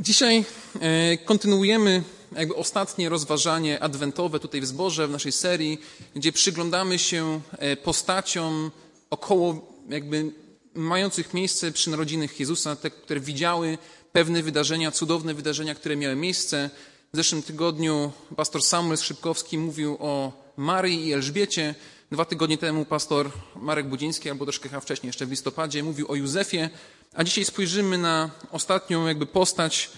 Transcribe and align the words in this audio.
Dzisiaj 0.00 0.44
e, 0.80 1.16
kontynuujemy 1.16 2.02
jakby 2.36 2.54
ostatnie 2.54 3.08
rozważanie 3.08 3.82
adwentowe 3.82 4.40
tutaj 4.40 4.60
w 4.60 4.66
zborze, 4.66 5.08
w 5.08 5.10
naszej 5.10 5.32
serii, 5.32 5.80
gdzie 6.16 6.32
przyglądamy 6.32 6.98
się 6.98 7.40
e, 7.58 7.76
postaciom 7.76 8.70
około 9.10 9.72
jakby 9.88 10.32
mających 10.74 11.34
miejsce 11.34 11.72
przy 11.72 11.90
narodzinach 11.90 12.40
Jezusa, 12.40 12.76
te, 12.76 12.90
które 12.90 13.20
widziały 13.20 13.78
pewne 14.12 14.42
wydarzenia, 14.42 14.90
cudowne 14.90 15.34
wydarzenia, 15.34 15.74
które 15.74 15.96
miały 15.96 16.16
miejsce. 16.16 16.70
W 17.12 17.16
zeszłym 17.16 17.42
tygodniu 17.42 18.12
pastor 18.36 18.62
Samuel 18.62 18.96
Skrzypkowski 18.96 19.58
mówił 19.58 19.96
o 20.00 20.32
Marii 20.56 21.06
i 21.06 21.12
Elżbiecie. 21.12 21.74
Dwa 22.10 22.24
tygodnie 22.24 22.58
temu 22.58 22.84
pastor 22.84 23.30
Marek 23.56 23.88
Budziński, 23.88 24.30
albo 24.30 24.44
troszkę 24.44 24.80
wcześniej, 24.80 25.08
jeszcze 25.08 25.26
w 25.26 25.30
listopadzie, 25.30 25.82
mówił 25.82 26.10
o 26.10 26.14
Józefie. 26.14 26.68
A 27.14 27.24
dzisiaj 27.24 27.44
spojrzymy 27.44 27.98
na 27.98 28.30
ostatnią 28.50 29.06
jakby 29.06 29.26
postać, 29.26 29.90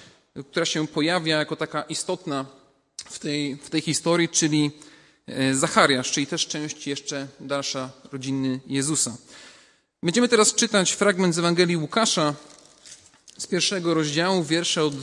która 0.50 0.66
się 0.66 0.86
pojawia 0.86 1.38
jako 1.38 1.56
taka 1.56 1.82
istotna 1.82 2.46
w 3.04 3.18
tej, 3.18 3.57
w 3.57 3.71
tej 3.71 3.80
historii, 3.80 4.29
czyli 4.29 4.71
e, 5.26 5.54
Zachariasz, 5.54 6.12
czyli 6.12 6.26
też 6.26 6.46
część 6.46 6.86
jeszcze 6.86 7.29
dalsza 7.40 7.90
rodziny 8.12 8.61
Jezusa. 8.66 9.16
Będziemy 10.02 10.29
teraz 10.29 10.54
czytać 10.54 10.93
fragment 10.93 11.35
z 11.35 11.38
Ewangelii 11.38 11.76
Łukasza 11.76 12.35
z 13.38 13.46
pierwszego 13.46 13.94
rozdziału, 13.94 14.44
wiersze 14.44 14.85
od 14.85 14.94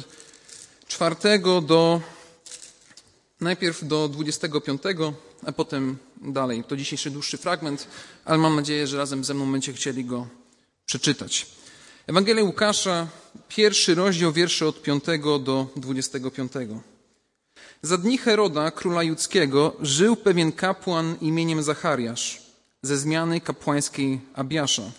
czwartego 0.87 1.61
do 1.61 2.01
najpierw 3.41 3.87
do 3.87 4.09
dwudziestego 4.09 4.61
piątego, 4.61 5.13
a 5.45 5.51
potem 5.51 5.97
dalej. 6.21 6.63
To 6.63 6.77
dzisiejszy 6.77 7.11
dłuższy 7.11 7.37
fragment, 7.37 7.87
ale 8.25 8.37
mam 8.37 8.55
nadzieję, 8.55 8.87
że 8.87 8.97
razem 8.97 9.23
ze 9.23 9.33
mną 9.33 9.51
będziecie 9.51 9.77
chcieli 9.77 10.05
go 10.05 10.27
przeczytać. 10.85 11.45
Ewangelia 12.07 12.43
Łukasza, 12.43 13.07
pierwszy 13.49 13.95
rozdział, 13.95 14.31
wiersze 14.31 14.67
od 14.67 14.81
5 14.81 15.03
do 15.43 15.67
25. 15.75 16.51
Za 17.81 17.97
dni 17.97 18.17
Heroda, 18.17 18.71
króla 18.71 19.03
judzkiego, 19.03 19.75
żył 19.81 20.15
pewien 20.15 20.51
kapłan 20.51 21.15
imieniem 21.21 21.63
Zachariasz, 21.63 22.41
ze 22.81 22.97
zmiany 22.97 23.41
kapłańskiej 23.41 24.21
Abiasza. 24.33 24.91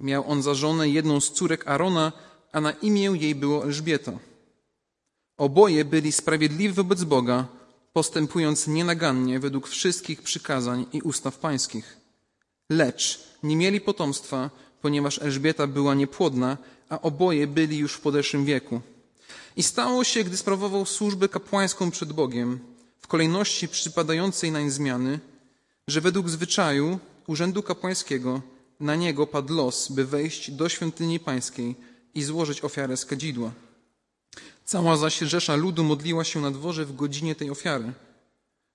Miał 0.00 0.30
on 0.30 0.42
za 0.42 0.54
żonę 0.54 0.88
jedną 0.88 1.20
z 1.20 1.32
córek 1.32 1.68
Arona, 1.68 2.12
a 2.52 2.60
na 2.60 2.72
imię 2.72 3.12
jej 3.20 3.34
było 3.34 3.64
Elżbieta. 3.64 4.12
Oboje 5.36 5.84
byli 5.84 6.12
sprawiedliwi 6.12 6.74
wobec 6.74 7.04
Boga, 7.04 7.46
postępując 7.92 8.66
nienagannie 8.66 9.40
według 9.40 9.68
wszystkich 9.68 10.22
przykazań 10.22 10.86
i 10.92 11.02
ustaw 11.02 11.38
pańskich. 11.38 11.96
Lecz 12.70 13.20
nie 13.42 13.56
mieli 13.56 13.80
potomstwa, 13.80 14.50
ponieważ 14.84 15.18
Elżbieta 15.18 15.66
była 15.66 15.94
niepłodna, 15.94 16.56
a 16.88 17.00
oboje 17.00 17.46
byli 17.46 17.78
już 17.78 17.92
w 17.92 18.00
podeszłym 18.00 18.44
wieku. 18.44 18.80
I 19.56 19.62
stało 19.62 20.04
się, 20.04 20.24
gdy 20.24 20.36
sprawował 20.36 20.86
służbę 20.86 21.28
kapłańską 21.28 21.90
przed 21.90 22.12
Bogiem, 22.12 22.58
w 23.00 23.06
kolejności 23.06 23.68
przypadającej 23.68 24.52
nań 24.52 24.70
zmiany, 24.70 25.20
że 25.88 26.00
według 26.00 26.28
zwyczaju 26.28 26.98
urzędu 27.26 27.62
kapłańskiego 27.62 28.42
na 28.80 28.94
niego 28.96 29.26
padł 29.26 29.54
los, 29.54 29.88
by 29.92 30.04
wejść 30.04 30.50
do 30.50 30.68
świątyni 30.68 31.20
pańskiej 31.20 31.74
i 32.14 32.22
złożyć 32.22 32.64
ofiarę 32.64 32.96
z 32.96 33.04
kadzidła. 33.04 33.50
Cała 34.64 34.96
zaś 34.96 35.18
rzesza 35.18 35.56
ludu 35.56 35.84
modliła 35.84 36.24
się 36.24 36.40
na 36.40 36.50
dworze 36.50 36.84
w 36.84 36.96
godzinie 36.96 37.34
tej 37.34 37.50
ofiary. 37.50 37.92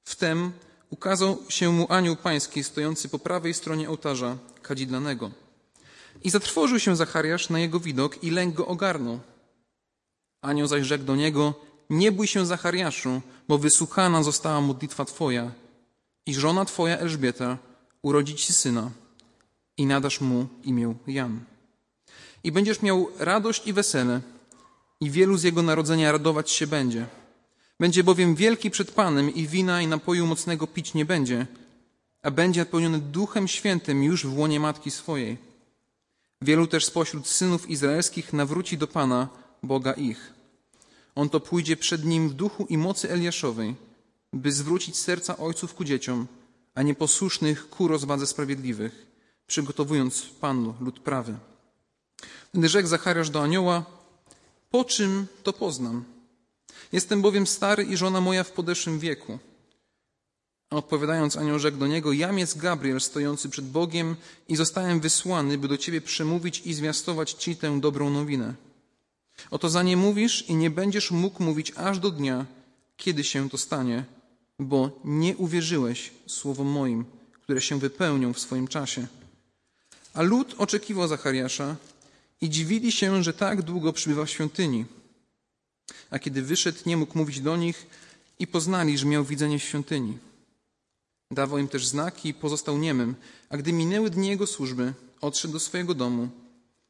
Wtem 0.04 0.52
ukazał 0.90 1.38
się 1.50 1.72
mu 1.72 1.86
anioł 1.90 2.16
pański 2.16 2.64
stojący 2.64 3.10
po 3.10 3.20
prawej 3.20 3.54
stronie 3.54 3.90
ołtarza 3.90 4.38
kadzidlanego. 4.62 5.49
I 6.24 6.30
zatrwożył 6.30 6.80
się 6.80 6.96
Zachariasz 6.96 7.50
na 7.50 7.60
jego 7.60 7.80
widok 7.80 8.24
i 8.24 8.32
lęk 8.32 8.56
go 8.56 8.68
ogarnął. 8.68 9.20
Anioł 10.42 10.68
zaś 10.68 10.86
rzekł 10.86 11.04
do 11.04 11.16
niego, 11.16 11.54
nie 11.90 12.12
bój 12.12 12.28
się 12.28 12.46
Zachariaszu, 12.46 13.22
bo 13.48 13.58
wysłuchana 13.58 14.24
została 14.24 14.62
modlitwa 14.62 15.06
twoja 15.06 15.52
i 16.26 16.34
żona 16.34 16.66
twoja 16.66 16.98
Elżbieta 16.98 17.58
urodzi 18.02 18.36
ci 18.36 18.54
syna 18.54 18.92
i 19.78 19.86
nadasz 19.86 20.22
mu 20.22 20.48
imię 20.64 20.96
Jan. 21.08 21.40
I 22.44 22.52
będziesz 22.52 22.82
miał 22.82 23.10
radość 23.20 23.68
i 23.68 23.74
wesele 23.74 24.22
i 25.02 25.12
wielu 25.12 25.38
z 25.38 25.44
jego 25.44 25.62
narodzenia 25.62 26.12
radować 26.12 26.52
się 26.52 26.68
będzie. 26.68 27.06
Będzie 27.80 28.04
bowiem 28.04 28.36
wielki 28.36 28.72
przed 28.72 28.92
Panem 28.92 29.34
i 29.34 29.48
wina 29.48 29.82
i 29.82 29.88
napoju 29.88 30.28
mocnego 30.28 30.68
pić 30.68 30.94
nie 30.94 31.06
będzie, 31.06 31.48
a 32.22 32.32
będzie 32.32 32.62
napełniony 32.62 33.00
Duchem 33.00 33.48
Świętym 33.48 34.04
już 34.04 34.26
w 34.26 34.38
łonie 34.38 34.60
matki 34.60 34.92
swojej. 34.92 35.49
Wielu 36.42 36.68
też 36.68 36.86
spośród 36.86 37.28
synów 37.28 37.70
izraelskich 37.70 38.34
nawróci 38.34 38.78
do 38.78 38.88
Pana, 38.88 39.28
Boga 39.64 39.94
ich. 39.94 40.34
On 41.16 41.30
to 41.30 41.40
pójdzie 41.40 41.78
przed 41.78 42.06
nim 42.06 42.30
w 42.30 42.34
duchu 42.34 42.66
i 42.70 42.78
mocy 42.78 43.12
Eliaszowej, 43.12 43.76
by 44.34 44.52
zwrócić 44.52 44.98
serca 44.98 45.38
ojców 45.38 45.74
ku 45.74 45.84
dzieciom, 45.84 46.28
a 46.76 46.82
nieposłusznych 46.82 47.70
ku 47.70 47.88
rozwadze 47.88 48.28
sprawiedliwych, 48.28 49.08
przygotowując 49.48 50.26
Panu 50.42 50.74
lud 50.82 51.00
prawy. 51.00 51.36
Gdy 52.54 52.70
rzekł 52.70 52.88
Zachariasz 52.88 53.30
do 53.30 53.44
anioła, 53.44 53.86
po 54.70 54.84
czym 54.84 55.28
to 55.44 55.54
poznam? 55.54 56.04
Jestem 56.92 57.22
bowiem 57.22 57.48
stary 57.48 57.84
i 57.84 57.98
żona 57.98 58.22
moja 58.22 58.44
w 58.44 58.52
podeszłym 58.52 59.00
wieku. 59.00 59.40
A 60.70 60.76
odpowiadając 60.76 61.38
anioł 61.38 61.60
rzekł 61.60 61.78
do 61.78 61.88
niego, 61.88 62.14
jam 62.14 62.40
jest 62.40 62.58
Gabriel 62.58 63.02
stojący 63.02 63.50
przed 63.50 63.66
Bogiem 63.66 64.16
i 64.48 64.56
zostałem 64.56 65.00
wysłany, 65.00 65.58
by 65.58 65.68
do 65.68 65.78
ciebie 65.78 66.02
przemówić 66.02 66.62
i 66.66 66.74
zwiastować 66.74 67.32
ci 67.32 67.56
tę 67.56 67.80
dobrą 67.80 68.10
nowinę. 68.10 68.54
Oto 69.52 69.70
za 69.70 69.84
nie 69.84 69.98
mówisz 69.98 70.50
i 70.50 70.56
nie 70.56 70.70
będziesz 70.70 71.12
mógł 71.12 71.44
mówić 71.44 71.74
aż 71.76 72.00
do 72.00 72.12
dnia, 72.12 72.46
kiedy 72.98 73.24
się 73.24 73.50
to 73.50 73.58
stanie, 73.58 74.04
bo 74.60 75.00
nie 75.04 75.38
uwierzyłeś 75.38 76.12
słowom 76.28 76.68
moim, 76.68 77.06
które 77.44 77.62
się 77.62 77.80
wypełnią 77.80 78.34
w 78.34 78.40
swoim 78.40 78.68
czasie. 78.68 79.08
A 80.14 80.22
lud 80.22 80.56
oczekiwał 80.58 81.08
Zachariasza 81.08 81.76
i 82.42 82.50
dziwili 82.50 82.92
się, 82.92 83.24
że 83.24 83.34
tak 83.34 83.62
długo 83.62 83.94
przybywa 83.94 84.26
w 84.26 84.30
świątyni. 84.30 84.86
A 86.10 86.20
kiedy 86.20 86.42
wyszedł, 86.42 86.80
nie 86.86 86.98
mógł 86.98 87.18
mówić 87.18 87.42
do 87.42 87.58
nich 87.58 87.88
i 88.40 88.48
poznali, 88.48 88.98
że 88.98 89.06
miał 89.06 89.24
widzenie 89.24 89.60
w 89.60 89.64
świątyni. 89.64 90.18
Dawał 91.32 91.58
im 91.58 91.68
też 91.68 91.88
znaki 91.88 92.30
i 92.30 92.34
pozostał 92.34 92.78
niemym, 92.78 93.16
a 93.50 93.58
gdy 93.58 93.74
minęły 93.74 94.10
dni 94.10 94.28
jego 94.28 94.48
służby, 94.48 94.94
odszedł 95.22 95.54
do 95.54 95.60
swojego 95.60 95.94
domu, 95.94 96.30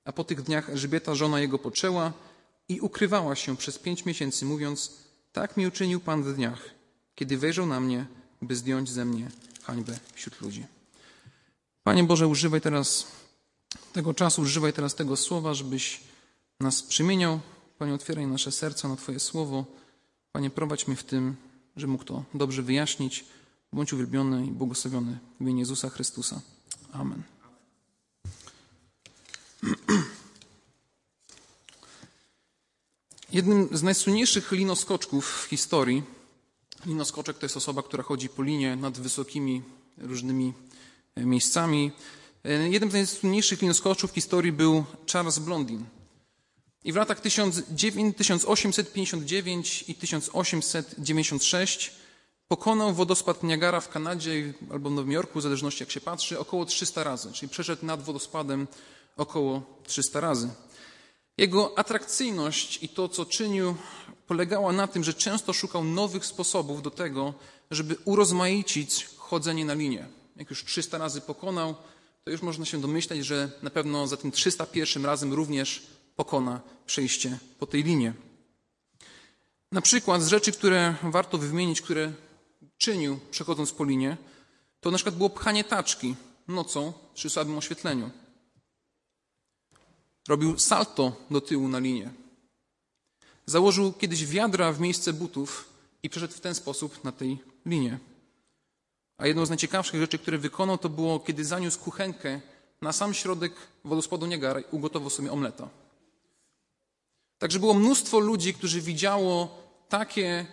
a 0.05 0.11
po 0.11 0.23
tych 0.23 0.41
dniach 0.41 0.69
Elżbieta, 0.69 1.16
żona 1.16 1.39
jego, 1.39 1.59
poczęła 1.59 2.13
i 2.69 2.79
ukrywała 2.79 3.35
się 3.35 3.57
przez 3.57 3.79
pięć 3.79 4.05
miesięcy, 4.05 4.45
mówiąc, 4.45 4.94
tak 5.31 5.57
mi 5.57 5.67
uczynił 5.67 6.00
Pan 6.00 6.23
w 6.23 6.35
dniach, 6.35 6.69
kiedy 7.16 7.38
wejrzał 7.38 7.66
na 7.66 7.79
mnie, 7.79 8.05
by 8.41 8.55
zdjąć 8.55 8.89
ze 8.89 9.05
mnie 9.05 9.31
hańbę 9.63 10.00
wśród 10.13 10.41
ludzi. 10.41 10.66
Panie 11.83 12.03
Boże, 12.03 12.27
używaj 12.27 12.61
teraz 12.61 13.07
tego 13.94 14.13
czasu, 14.13 14.41
używaj 14.41 14.73
teraz 14.73 14.95
tego 14.95 15.17
słowa, 15.17 15.53
żebyś 15.53 16.01
nas 16.59 16.83
przemieniał. 16.83 17.39
Panie, 17.77 17.94
otwieraj 17.94 18.27
nasze 18.27 18.51
serca 18.51 18.88
na 18.88 18.95
Twoje 18.95 19.19
słowo. 19.19 19.66
Panie, 20.31 20.50
prowadź 20.50 20.88
mnie 20.88 20.95
w 20.95 21.03
tym, 21.03 21.35
że 21.75 21.88
mógł 21.88 22.03
to 22.03 22.23
dobrze 22.33 22.61
wyjaśnić. 22.61 23.25
Bądź 23.74 23.94
uwielbiony 23.94 24.46
i 24.46 24.52
błogosławiony 24.52 25.18
w 25.38 25.41
imieniu 25.41 25.59
Jezusa 25.59 25.90
Chrystusa. 25.90 26.41
Amen. 26.94 27.24
Jednym 33.34 33.69
z 33.72 33.84
najsłynniejszych 33.84 34.52
linoskoczków 34.52 35.44
w 35.44 35.50
historii, 35.50 36.03
linoskoczek 36.85 37.38
to 37.38 37.46
jest 37.46 37.57
osoba, 37.57 37.84
która 37.84 38.03
chodzi 38.03 38.30
po 38.30 38.44
linie 38.44 38.75
nad 38.75 39.00
wysokimi 39.00 39.62
różnymi 39.97 40.53
e, 41.16 41.25
miejscami. 41.25 41.91
E, 42.44 42.69
jednym 42.69 42.91
z 42.91 42.94
najsłynniejszych 42.94 43.62
linoskoczów 43.62 44.12
w 44.12 44.16
historii 44.16 44.51
był 44.51 44.84
Charles 45.12 45.40
Blondin. 45.40 45.86
I 46.84 46.94
w 46.94 46.96
latach 46.96 47.19
1859 47.19 49.86
i 49.88 49.95
1896 49.95 51.92
Pokonał 52.50 52.94
wodospad 52.94 53.44
Niagara 53.44 53.80
w 53.80 53.90
Kanadzie 53.90 54.54
albo 54.72 54.90
w 54.90 54.94
Nowym 54.94 55.12
Jorku, 55.12 55.40
w 55.40 55.42
zależności 55.42 55.84
jak 55.84 55.92
się 55.92 56.01
patrzy, 56.01 56.40
około 56.40 56.66
300 56.66 57.04
razy, 57.04 57.34
czyli 57.34 57.50
przeszedł 57.50 57.86
nad 57.86 58.01
wodospadem 58.01 58.68
około 59.18 59.62
300 59.84 60.19
razy. 60.19 60.50
Jego 61.38 61.78
atrakcyjność 61.78 62.84
i 62.84 62.90
to, 62.90 63.10
co 63.10 63.25
czynił, 63.25 63.75
polegała 64.28 64.72
na 64.74 64.88
tym, 64.88 65.04
że 65.04 65.13
często 65.13 65.54
szukał 65.54 65.84
nowych 65.84 66.25
sposobów 66.25 66.81
do 66.81 66.92
tego, 66.92 67.34
żeby 67.72 67.96
urozmaicić 68.06 69.07
chodzenie 69.18 69.66
na 69.66 69.74
linie. 69.74 70.07
Jak 70.36 70.50
już 70.50 70.66
300 70.66 70.98
razy 70.98 71.22
pokonał, 71.22 71.75
to 72.24 72.31
już 72.31 72.42
można 72.42 72.66
się 72.66 72.81
domyśleć, 72.81 73.25
że 73.25 73.51
na 73.62 73.69
pewno 73.69 74.07
za 74.07 74.18
tym 74.18 74.31
301 74.31 75.06
razem 75.06 75.34
również 75.34 75.88
pokona 76.16 76.62
przejście 76.86 77.40
po 77.60 77.66
tej 77.66 77.84
linie. 77.84 78.13
Na 79.72 79.81
przykład 79.81 80.22
z 80.24 80.28
rzeczy, 80.28 80.51
które 80.51 80.96
warto 81.04 81.38
wymienić, 81.38 81.81
które 81.81 82.13
czynił, 82.77 83.19
przechodząc 83.31 83.71
po 83.71 83.83
linie, 83.83 84.17
to 84.79 84.91
na 84.91 84.97
przykład 84.97 85.15
było 85.15 85.29
pchanie 85.29 85.63
taczki 85.63 86.15
nocą 86.47 86.94
przy 87.13 87.29
słabym 87.29 87.57
oświetleniu. 87.57 88.09
Robił 90.27 90.59
salto 90.59 91.15
do 91.31 91.41
tyłu 91.41 91.67
na 91.67 91.79
linię. 91.79 92.11
założył 93.45 93.94
kiedyś 93.94 94.25
wiadra 94.25 94.71
w 94.73 94.79
miejsce 94.79 95.13
butów 95.13 95.69
i 96.03 96.09
przeszedł 96.09 96.33
w 96.33 96.39
ten 96.39 96.56
sposób 96.56 97.03
na 97.03 97.11
tej 97.11 97.38
linie. 97.65 98.00
A 99.17 99.27
jedną 99.27 99.45
z 99.45 99.50
najciekawszych 99.50 100.01
rzeczy, 100.01 100.19
które 100.19 100.38
wykonał, 100.38 100.77
to 100.77 100.89
było, 100.89 101.19
kiedy 101.19 101.45
zaniósł 101.45 101.79
kuchenkę 101.79 102.41
na 102.81 102.91
sam 102.91 103.13
środek 103.13 103.53
wodospadu 103.83 104.25
Niagara 104.25 104.59
i 104.59 104.63
ugotował 104.71 105.09
sobie 105.09 105.31
omleta. 105.31 105.69
Także 107.38 107.59
było 107.59 107.73
mnóstwo 107.73 108.19
ludzi, 108.19 108.53
którzy 108.53 108.81
widziało 108.81 109.57
takie 109.89 110.45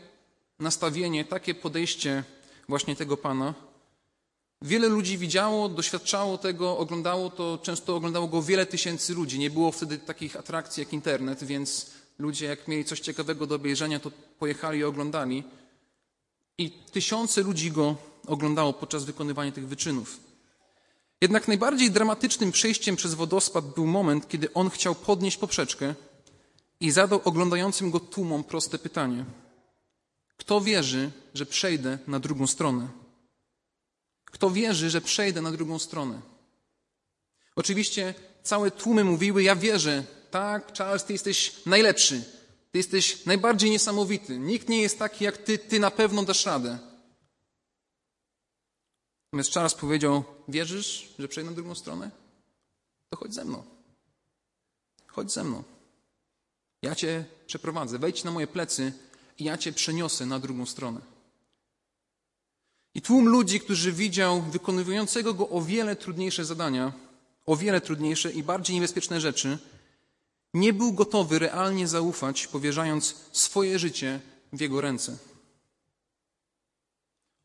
nastawienie, 0.59 1.25
takie 1.25 1.55
podejście 1.55 2.25
właśnie 2.69 2.97
tego 2.97 3.17
Pana. 3.17 3.55
Wiele 4.63 4.89
ludzi 4.89 5.19
widziało, 5.19 5.69
doświadczało 5.69 6.39
tego, 6.39 6.79
oglądało 6.79 7.31
to, 7.31 7.59
często 7.63 7.97
oglądało 7.97 8.29
go 8.29 8.43
wiele 8.43 8.67
tysięcy 8.67 9.15
ludzi. 9.15 9.39
Nie 9.39 9.51
było 9.51 9.73
wtedy 9.73 9.99
takich 9.99 10.37
atrakcji 10.37 10.81
jak 10.81 10.93
internet, 10.93 11.45
więc 11.45 11.91
ludzie 12.19 12.47
jak 12.47 12.69
mieli 12.69 12.85
coś 12.85 13.01
ciekawego 13.01 13.47
do 13.47 13.55
obejrzenia, 13.55 14.01
to 14.01 14.11
pojechali 14.39 14.79
i 14.79 14.85
oglądali. 14.85 15.45
I 16.59 16.71
tysiące 16.71 17.43
ludzi 17.43 17.71
go 17.71 17.97
oglądało 18.27 18.73
podczas 18.73 19.05
wykonywania 19.05 19.53
tych 19.53 19.69
wyczynów. 19.69 20.21
Jednak 21.21 21.49
najbardziej 21.49 21.91
dramatycznym 21.91 22.53
przejściem 22.53 22.97
przez 22.97 23.15
wodospad 23.15 23.75
był 23.75 23.87
moment, 23.87 24.29
kiedy 24.29 24.53
on 24.53 24.71
chciał 24.71 24.95
podnieść 24.95 25.37
poprzeczkę 25.37 25.95
i 26.81 26.91
zadał 26.91 27.21
oglądającym 27.25 27.91
go 27.91 28.01
tłumom 28.01 28.45
proste 28.45 28.79
pytanie: 28.79 29.25
Kto 30.37 30.61
wierzy, 30.61 31.11
że 31.35 31.47
przejdę 31.47 31.99
na 32.07 32.21
drugą 32.21 32.47
stronę? 32.47 32.89
Kto 34.25 34.51
wierzy, 34.51 34.91
że 34.91 35.01
przejdę 35.01 35.43
na 35.43 35.53
drugą 35.53 35.79
stronę? 35.79 36.21
Oczywiście 37.57 38.15
całe 38.43 38.71
tłumy 38.71 39.05
mówiły: 39.05 39.43
Ja 39.43 39.57
wierzę, 39.57 40.05
tak, 40.31 40.73
Charles, 40.79 41.05
ty 41.05 41.13
jesteś 41.13 41.67
najlepszy, 41.67 42.25
ty 42.73 42.79
jesteś 42.79 43.27
najbardziej 43.27 43.71
niesamowity, 43.71 44.39
nikt 44.39 44.69
nie 44.69 44.81
jest 44.83 44.99
taki 44.99 45.25
jak 45.25 45.37
ty, 45.39 45.59
ty 45.59 45.81
na 45.81 45.91
pewno 45.91 46.23
dasz 46.23 46.47
radę. 46.47 46.79
Natomiast 49.27 49.53
Charles 49.53 49.75
powiedział: 49.75 50.25
Wierzysz, 50.49 51.09
że 51.19 51.29
przejdę 51.29 51.51
na 51.51 51.57
drugą 51.57 51.75
stronę? 51.75 52.11
To 53.11 53.17
chodź 53.17 53.35
ze 53.35 53.45
mną. 53.45 53.65
Chodź 55.07 55.33
ze 55.33 55.45
mną. 55.45 55.63
Ja 56.83 56.95
cię 56.95 57.25
przeprowadzę. 57.47 57.99
Wejdź 57.99 58.25
na 58.25 58.31
moje 58.31 58.47
plecy 58.47 58.93
i 59.39 59.45
ja 59.45 59.59
cię 59.59 59.73
przeniosę 59.73 60.27
na 60.27 60.39
drugą 60.39 60.67
stronę. 60.67 61.01
I 62.95 63.03
tłum 63.03 63.29
ludzi, 63.29 63.61
którzy 63.61 63.93
widział 63.93 64.43
wykonującego 64.43 65.35
go 65.35 65.49
o 65.49 65.63
wiele 65.63 65.97
trudniejsze 65.97 66.45
zadania, 66.45 66.93
o 67.47 67.57
wiele 67.57 67.81
trudniejsze 67.81 68.33
i 68.33 68.43
bardziej 68.43 68.75
niebezpieczne 68.75 69.21
rzeczy, 69.21 69.59
nie 70.55 70.73
był 70.73 70.93
gotowy 70.93 71.39
realnie 71.39 71.89
zaufać, 71.89 72.47
powierzając 72.47 73.15
swoje 73.33 73.79
życie 73.79 74.21
w 74.53 74.61
jego 74.61 74.81
ręce. 74.81 75.17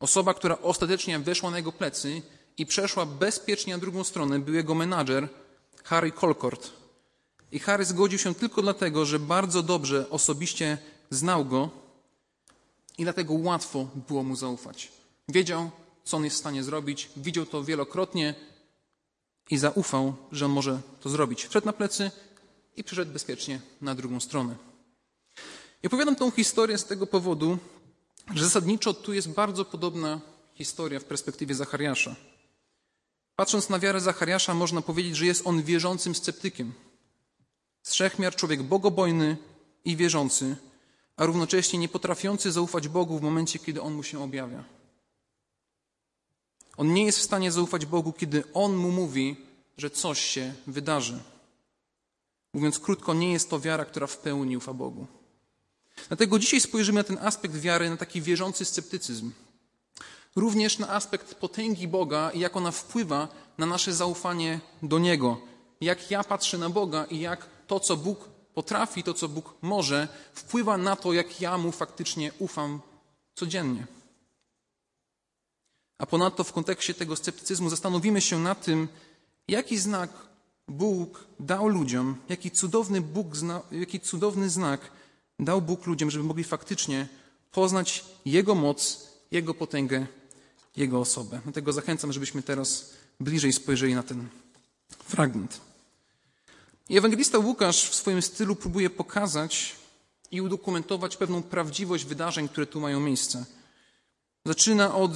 Osoba, 0.00 0.34
która 0.34 0.58
ostatecznie 0.58 1.18
weszła 1.18 1.50
na 1.50 1.56
jego 1.56 1.72
plecy 1.72 2.22
i 2.56 2.66
przeszła 2.66 3.06
bezpiecznie 3.06 3.72
na 3.72 3.78
drugą 3.80 4.04
stronę, 4.04 4.38
był 4.38 4.54
jego 4.54 4.74
menadżer 4.74 5.28
Harry 5.84 6.12
Colcord. 6.12 6.72
I 7.52 7.58
Harry 7.58 7.84
zgodził 7.84 8.18
się 8.18 8.34
tylko 8.34 8.62
dlatego, 8.62 9.06
że 9.06 9.18
bardzo 9.18 9.62
dobrze 9.62 10.10
osobiście 10.10 10.78
znał 11.10 11.44
go 11.44 11.81
i 13.02 13.04
dlatego 13.04 13.34
łatwo 13.34 13.88
było 14.08 14.22
mu 14.22 14.36
zaufać. 14.36 14.92
Wiedział, 15.28 15.70
co 16.04 16.16
on 16.16 16.24
jest 16.24 16.36
w 16.36 16.38
stanie 16.38 16.62
zrobić, 16.62 17.08
widział 17.16 17.46
to 17.46 17.64
wielokrotnie 17.64 18.34
i 19.50 19.58
zaufał, 19.58 20.14
że 20.32 20.44
on 20.44 20.52
może 20.52 20.80
to 21.00 21.08
zrobić. 21.08 21.44
Wszedł 21.44 21.66
na 21.66 21.72
plecy 21.72 22.10
i 22.76 22.84
przyszedł 22.84 23.12
bezpiecznie 23.12 23.60
na 23.80 23.94
drugą 23.94 24.20
stronę. 24.20 24.54
I 25.82 25.86
opowiadam 25.86 26.16
tą 26.16 26.30
historię 26.30 26.78
z 26.78 26.84
tego 26.84 27.06
powodu, 27.06 27.58
że 28.34 28.44
zasadniczo 28.44 28.94
tu 28.94 29.12
jest 29.12 29.28
bardzo 29.28 29.64
podobna 29.64 30.20
historia 30.54 31.00
w 31.00 31.04
perspektywie 31.04 31.54
Zachariasza. 31.54 32.16
Patrząc 33.36 33.68
na 33.68 33.78
wiarę 33.78 34.00
Zachariasza, 34.00 34.54
można 34.54 34.82
powiedzieć, 34.82 35.16
że 35.16 35.26
jest 35.26 35.46
on 35.46 35.62
wierzącym 35.62 36.14
sceptykiem. 36.14 36.72
Strzechmiar 37.82 38.36
człowiek 38.36 38.62
bogobojny 38.62 39.36
i 39.84 39.96
wierzący, 39.96 40.56
a 41.16 41.26
równocześnie 41.26 41.78
nie 41.78 41.88
potrafiący 41.88 42.52
zaufać 42.52 42.88
Bogu 42.88 43.18
w 43.18 43.22
momencie, 43.22 43.58
kiedy 43.58 43.82
On 43.82 43.94
mu 43.94 44.02
się 44.02 44.22
objawia. 44.22 44.64
On 46.76 46.94
nie 46.94 47.04
jest 47.04 47.18
w 47.18 47.22
stanie 47.22 47.52
zaufać 47.52 47.86
Bogu, 47.86 48.12
kiedy 48.12 48.44
On 48.54 48.76
mu 48.76 48.90
mówi, 48.90 49.36
że 49.78 49.90
coś 49.90 50.20
się 50.20 50.54
wydarzy. 50.66 51.22
Mówiąc 52.54 52.78
krótko, 52.78 53.14
nie 53.14 53.32
jest 53.32 53.50
to 53.50 53.60
wiara, 53.60 53.84
która 53.84 54.06
w 54.06 54.18
pełni 54.18 54.56
ufa 54.56 54.72
Bogu. 54.72 55.06
Dlatego 56.08 56.38
dzisiaj 56.38 56.60
spojrzymy 56.60 57.00
na 57.00 57.04
ten 57.04 57.18
aspekt 57.18 57.54
wiary, 57.56 57.90
na 57.90 57.96
taki 57.96 58.22
wierzący 58.22 58.64
sceptycyzm. 58.64 59.30
Również 60.36 60.78
na 60.78 60.88
aspekt 60.88 61.34
potęgi 61.34 61.88
Boga 61.88 62.30
i 62.30 62.40
jak 62.40 62.56
ona 62.56 62.70
wpływa 62.70 63.28
na 63.58 63.66
nasze 63.66 63.92
zaufanie 63.92 64.60
do 64.82 64.98
Niego. 64.98 65.40
Jak 65.80 66.10
ja 66.10 66.24
patrzę 66.24 66.58
na 66.58 66.70
Boga 66.70 67.04
i 67.04 67.20
jak 67.20 67.46
to, 67.66 67.80
co 67.80 67.96
Bóg 67.96 68.28
potrafi, 68.54 69.02
to, 69.02 69.14
co 69.14 69.28
Bóg 69.28 69.54
może, 69.62 70.08
wpływa 70.34 70.78
na 70.78 70.96
to, 70.96 71.12
jak 71.12 71.40
ja 71.40 71.58
Mu 71.58 71.72
faktycznie 71.72 72.32
ufam 72.38 72.80
codziennie. 73.34 73.86
A 75.98 76.06
ponadto 76.06 76.44
w 76.44 76.52
kontekście 76.52 76.94
tego 76.94 77.16
sceptycyzmu 77.16 77.70
zastanowimy 77.70 78.20
się 78.20 78.38
na 78.38 78.54
tym, 78.54 78.88
jaki 79.48 79.78
znak 79.78 80.10
Bóg 80.68 81.24
dał 81.40 81.68
ludziom, 81.68 82.16
jaki 82.28 82.50
cudowny, 82.50 83.00
Bóg 83.00 83.36
zna, 83.36 83.62
jaki 83.70 84.00
cudowny 84.00 84.50
znak 84.50 84.90
dał 85.38 85.62
Bóg 85.62 85.86
ludziom, 85.86 86.10
żeby 86.10 86.24
mogli 86.24 86.44
faktycznie 86.44 87.08
poznać 87.52 88.04
Jego 88.24 88.54
moc, 88.54 89.08
Jego 89.30 89.54
potęgę, 89.54 90.06
Jego 90.76 91.00
osobę. 91.00 91.40
Dlatego 91.44 91.72
zachęcam, 91.72 92.12
żebyśmy 92.12 92.42
teraz 92.42 92.92
bliżej 93.20 93.52
spojrzeli 93.52 93.94
na 93.94 94.02
ten 94.02 94.28
fragment. 95.04 95.71
I 96.92 96.96
ewangelista 96.96 97.38
Łukasz 97.38 97.90
w 97.90 97.94
swoim 97.94 98.22
stylu 98.22 98.56
próbuje 98.56 98.90
pokazać 98.90 99.76
i 100.30 100.40
udokumentować 100.40 101.16
pewną 101.16 101.42
prawdziwość 101.42 102.04
wydarzeń, 102.04 102.48
które 102.48 102.66
tu 102.66 102.80
mają 102.80 103.00
miejsce. 103.00 103.44
Zaczyna 104.46 104.94
od 104.94 105.12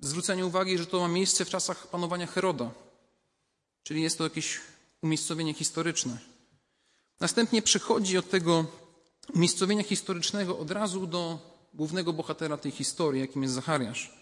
zwrócenia 0.00 0.46
uwagi, 0.46 0.78
że 0.78 0.86
to 0.86 1.00
ma 1.00 1.08
miejsce 1.08 1.44
w 1.44 1.48
czasach 1.48 1.86
panowania 1.86 2.26
Heroda, 2.26 2.70
czyli 3.82 4.02
jest 4.02 4.18
to 4.18 4.24
jakieś 4.24 4.60
umiejscowienie 5.02 5.54
historyczne. 5.54 6.18
Następnie 7.20 7.62
przechodzi 7.62 8.18
od 8.18 8.30
tego 8.30 8.66
umiejscowienia 9.34 9.82
historycznego 9.82 10.58
od 10.58 10.70
razu 10.70 11.06
do 11.06 11.38
głównego 11.74 12.12
bohatera 12.12 12.56
tej 12.56 12.72
historii, 12.72 13.20
jakim 13.20 13.42
jest 13.42 13.54
Zachariasz. 13.54 14.12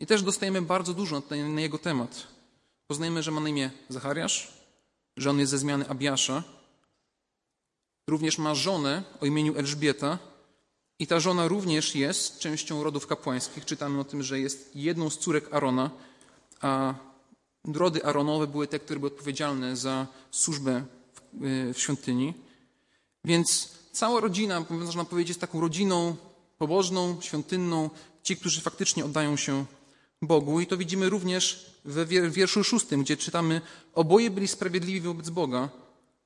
I 0.00 0.06
też 0.06 0.22
dostajemy 0.22 0.62
bardzo 0.62 0.94
dużo 0.94 1.22
na 1.54 1.60
jego 1.60 1.78
temat. 1.78 2.26
Poznajemy, 2.86 3.22
że 3.22 3.30
ma 3.30 3.40
na 3.40 3.48
imię 3.48 3.70
Zachariasz, 3.88 4.63
że 5.16 5.30
on 5.30 5.38
jest 5.38 5.50
ze 5.50 5.58
zmiany 5.58 5.88
Abiasza. 5.88 6.42
Również 8.08 8.38
ma 8.38 8.54
żonę 8.54 9.02
o 9.20 9.26
imieniu 9.26 9.58
Elżbieta 9.58 10.18
i 10.98 11.06
ta 11.06 11.20
żona 11.20 11.48
również 11.48 11.94
jest 11.94 12.38
częścią 12.38 12.82
rodów 12.84 13.06
kapłańskich. 13.06 13.64
Czytamy 13.64 14.00
o 14.00 14.04
tym, 14.04 14.22
że 14.22 14.40
jest 14.40 14.76
jedną 14.76 15.10
z 15.10 15.18
córek 15.18 15.54
Arona, 15.54 15.90
a 16.60 16.94
rody 17.64 18.04
Aronowe 18.04 18.46
były 18.46 18.66
te, 18.66 18.78
które 18.78 19.00
były 19.00 19.12
odpowiedzialne 19.12 19.76
za 19.76 20.06
służbę 20.30 20.84
w 21.74 21.74
świątyni. 21.76 22.34
Więc 23.24 23.68
cała 23.92 24.20
rodzina, 24.20 24.64
można 24.70 25.04
powiedzieć, 25.04 25.28
jest 25.28 25.40
taką 25.40 25.60
rodziną 25.60 26.16
pobożną, 26.58 27.20
świątynną, 27.20 27.90
ci, 28.22 28.36
którzy 28.36 28.60
faktycznie 28.60 29.04
oddają 29.04 29.36
się 29.36 29.64
Bogu. 30.22 30.60
I 30.60 30.66
to 30.66 30.76
widzimy 30.76 31.08
również 31.08 31.70
w 31.84 32.32
wierszu 32.32 32.64
szóstym, 32.64 33.02
gdzie 33.02 33.16
czytamy: 33.16 33.60
Oboje 33.94 34.30
byli 34.30 34.48
sprawiedliwi 34.48 35.00
wobec 35.00 35.30
Boga, 35.30 35.68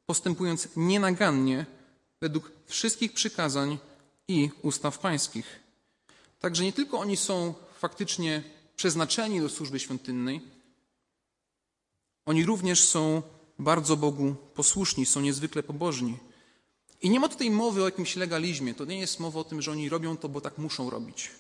postępując 0.07 0.68
nienagannie 0.76 1.66
według 2.21 2.52
wszystkich 2.66 3.12
przykazań 3.12 3.78
i 4.28 4.50
ustaw 4.62 4.99
pańskich. 4.99 5.61
Także 6.40 6.64
nie 6.64 6.73
tylko 6.73 6.99
oni 6.99 7.16
są 7.16 7.54
faktycznie 7.78 8.42
przeznaczeni 8.76 9.40
do 9.40 9.49
służby 9.49 9.78
świątynnej, 9.78 10.40
oni 12.28 12.45
również 12.45 12.85
są 12.85 13.23
bardzo 13.59 13.97
Bogu 13.97 14.35
posłuszni, 14.54 15.07
są 15.07 15.21
niezwykle 15.21 15.62
pobożni. 15.62 16.16
I 17.02 17.11
nie 17.11 17.21
ma 17.21 17.28
tutaj 17.28 17.50
mowy 17.50 17.83
o 17.83 17.85
jakimś 17.85 18.16
legalizmie. 18.16 18.75
To 18.75 18.85
nie 18.85 18.99
jest 18.99 19.21
mowa 19.21 19.40
o 19.40 19.45
tym, 19.45 19.62
że 19.62 19.73
oni 19.73 19.88
robią 19.88 20.16
to, 20.16 20.28
bo 20.28 20.40
tak 20.40 20.59
muszą 20.59 20.90
robić. 20.90 21.30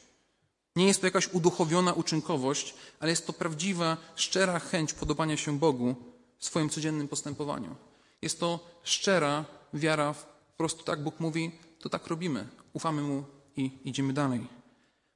Nie 0.78 0.86
jest 0.86 1.00
to 1.00 1.06
jakaś 1.06 1.28
uduchowiona 1.32 1.92
uczynkowość, 1.92 2.74
ale 3.00 3.10
jest 3.10 3.26
to 3.26 3.32
prawdziwa, 3.32 3.96
szczera 4.16 4.58
chęć 4.58 4.92
podobania 4.92 5.36
się 5.36 5.58
Bogu 5.58 5.94
w 6.38 6.44
swoim 6.44 6.68
codziennym 6.70 7.08
postępowaniu. 7.08 7.76
Jest 8.22 8.40
to 8.40 8.60
szczera 8.82 9.44
wiara, 9.74 10.14
po 10.14 10.56
prostu 10.56 10.84
tak 10.84 11.02
Bóg 11.02 11.20
mówi, 11.20 11.50
to 11.80 11.88
tak 11.88 12.06
robimy. 12.06 12.48
Ufamy 12.72 13.02
Mu 13.02 13.24
i 13.56 13.70
idziemy 13.84 14.12
dalej. 14.12 14.46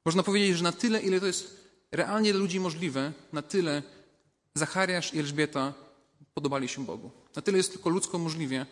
Można 0.04 0.22
powiedzieć, 0.22 0.56
że 0.56 0.64
na 0.64 0.72
tyle, 0.72 1.00
ile 1.00 1.20
to 1.20 1.26
jest 1.26 1.68
realnie 1.92 2.32
dla 2.32 2.40
ludzi 2.40 2.60
możliwe, 2.60 3.12
na 3.32 3.42
tyle 3.42 3.82
Zachariasz 4.54 5.14
i 5.14 5.18
Elżbieta 5.18 5.74
podobali 6.34 6.68
się 6.68 6.84
Bogu. 6.84 7.10
Na 7.36 7.42
tyle 7.42 7.56
jest 7.58 7.72
tylko 7.72 7.90
ludzko 7.90 8.18
możliwie, 8.18 8.66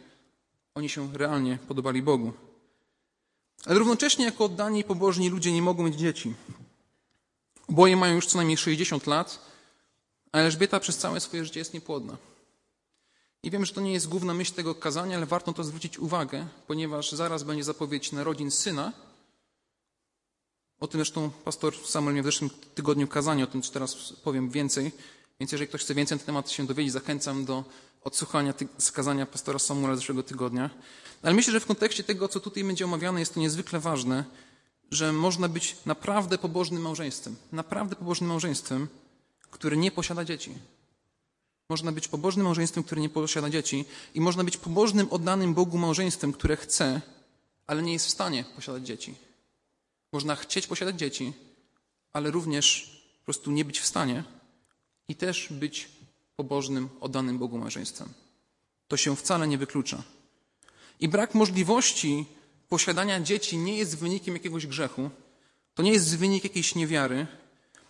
oni 0.75 0.89
się 0.89 1.13
realnie 1.13 1.59
podobali 1.69 2.03
Bogu. 2.03 2.33
Ale 3.65 3.79
równocześnie 3.79 4.25
jako 4.25 4.45
oddani 4.45 4.81
i 4.81 4.85
pobożni 4.85 5.31
ludzie 5.31 5.53
nie 5.53 5.63
mogą 5.63 5.83
mieć 5.83 5.95
dzieci. 5.95 6.35
Oboje 7.71 7.97
mają 7.97 8.15
już 8.15 8.27
co 8.27 8.37
najmniej 8.37 8.57
60 8.57 9.07
lat, 9.07 9.39
a 10.33 10.39
Elżbieta 10.39 10.81
przez 10.81 10.99
całe 10.99 11.21
swoje 11.21 11.45
życie 11.45 11.61
jest 11.61 11.75
niepłodna. 11.75 12.17
I 13.43 13.51
wiem, 13.51 13.65
że 13.65 13.73
to 13.73 13.81
nie 13.81 13.93
jest 13.93 14.09
główna 14.09 14.35
myśl 14.35 14.53
tego 14.55 14.75
kazania, 14.75 15.17
ale 15.17 15.27
warto 15.27 15.53
to 15.53 15.65
zwrócić 15.65 15.99
uwagę, 15.99 16.47
ponieważ 16.67 17.13
zaraz 17.13 17.43
będzie 17.43 17.65
zapowiedź 17.65 18.13
narodzin 18.13 18.51
syna. 18.51 18.93
O 20.81 20.89
tym 20.89 20.99
zresztą 20.99 21.31
pastor 21.31 21.75
Samuel 21.87 22.15
miał 22.15 22.23
w 22.23 22.27
zeszłym 22.27 22.51
tygodniu 22.75 23.09
kazanie, 23.09 23.45
o 23.45 23.47
tym 23.47 23.63
teraz 23.63 24.13
powiem 24.25 24.51
więcej. 24.51 24.93
Więc 25.41 25.53
jeżeli 25.53 25.69
ktoś 25.69 25.81
chce 25.81 25.95
więcej 25.95 26.17
na 26.17 26.19
ten 26.19 26.27
temat 26.27 26.51
się 26.51 26.67
dowiedzieć, 26.67 26.93
zachęcam 26.93 27.45
do 27.45 27.65
odsłuchania 28.05 28.55
kazania 28.93 29.27
pastora 29.27 29.59
Samuela 29.59 29.97
z 29.97 29.99
zeszłego 29.99 30.23
tygodnia. 30.23 30.71
Ale 31.23 31.35
myślę, 31.35 31.53
że 31.53 31.61
w 31.61 31.67
kontekście 31.67 32.05
tego, 32.05 32.29
co 32.29 32.41
tutaj 32.41 32.65
będzie 32.65 32.85
omawiane, 32.85 33.21
jest 33.21 33.35
to 33.35 33.41
niezwykle 33.41 33.81
ważne, 33.81 34.25
że 34.91 35.13
można 35.13 35.49
być 35.49 35.77
naprawdę 35.87 36.39
pobożnym 36.39 36.83
małżeństwem. 36.83 37.37
Naprawdę 37.53 37.97
pobożnym 37.97 38.31
małżeństwem, 38.31 38.89
które 39.51 39.77
nie 39.77 39.91
posiada 39.91 40.25
dzieci. 40.25 40.55
Można 41.69 41.93
być 41.93 42.09
pobożnym 42.09 42.47
małżeństwem, 42.47 42.85
które 42.85 43.01
nie 43.01 43.09
posiada 43.09 43.51
dzieci, 43.51 43.85
i 44.15 44.21
można 44.21 44.45
być 44.45 44.57
pobożnym, 44.57 45.09
oddanym 45.11 45.55
Bogu 45.55 45.79
małżeństwem, 45.79 46.33
które 46.33 46.57
chce, 46.57 47.01
ale 47.67 47.83
nie 47.83 47.93
jest 47.93 48.07
w 48.07 48.11
stanie 48.11 48.45
posiadać 48.57 48.87
dzieci. 48.87 49.15
Można 50.13 50.37
chcieć 50.37 50.67
posiadać 50.67 50.99
dzieci, 50.99 51.33
ale 52.13 52.31
również 52.31 52.97
po 53.19 53.25
prostu 53.25 53.51
nie 53.51 53.65
być 53.65 53.81
w 53.81 53.87
stanie 53.87 54.25
i 55.09 55.17
też 55.17 55.49
być 55.51 55.89
pobożnym, 56.37 56.89
oddanym 57.01 57.39
Bogu 57.39 57.59
małżeństwem. 57.59 58.09
To 58.89 58.97
się 58.97 59.17
wcale 59.17 59.49
nie 59.49 59.59
wyklucza. 59.59 60.03
I 61.01 61.09
brak 61.09 61.35
możliwości 61.35 62.27
posiadania 62.71 63.21
dzieci 63.21 63.57
nie 63.59 63.79
jest 63.79 63.99
wynikiem 63.99 64.35
jakiegoś 64.35 64.67
grzechu, 64.67 65.11
to 65.75 65.83
nie 65.83 65.93
jest 65.93 66.17
wynik 66.17 66.45
jakiejś 66.45 66.75
niewiary, 66.75 67.27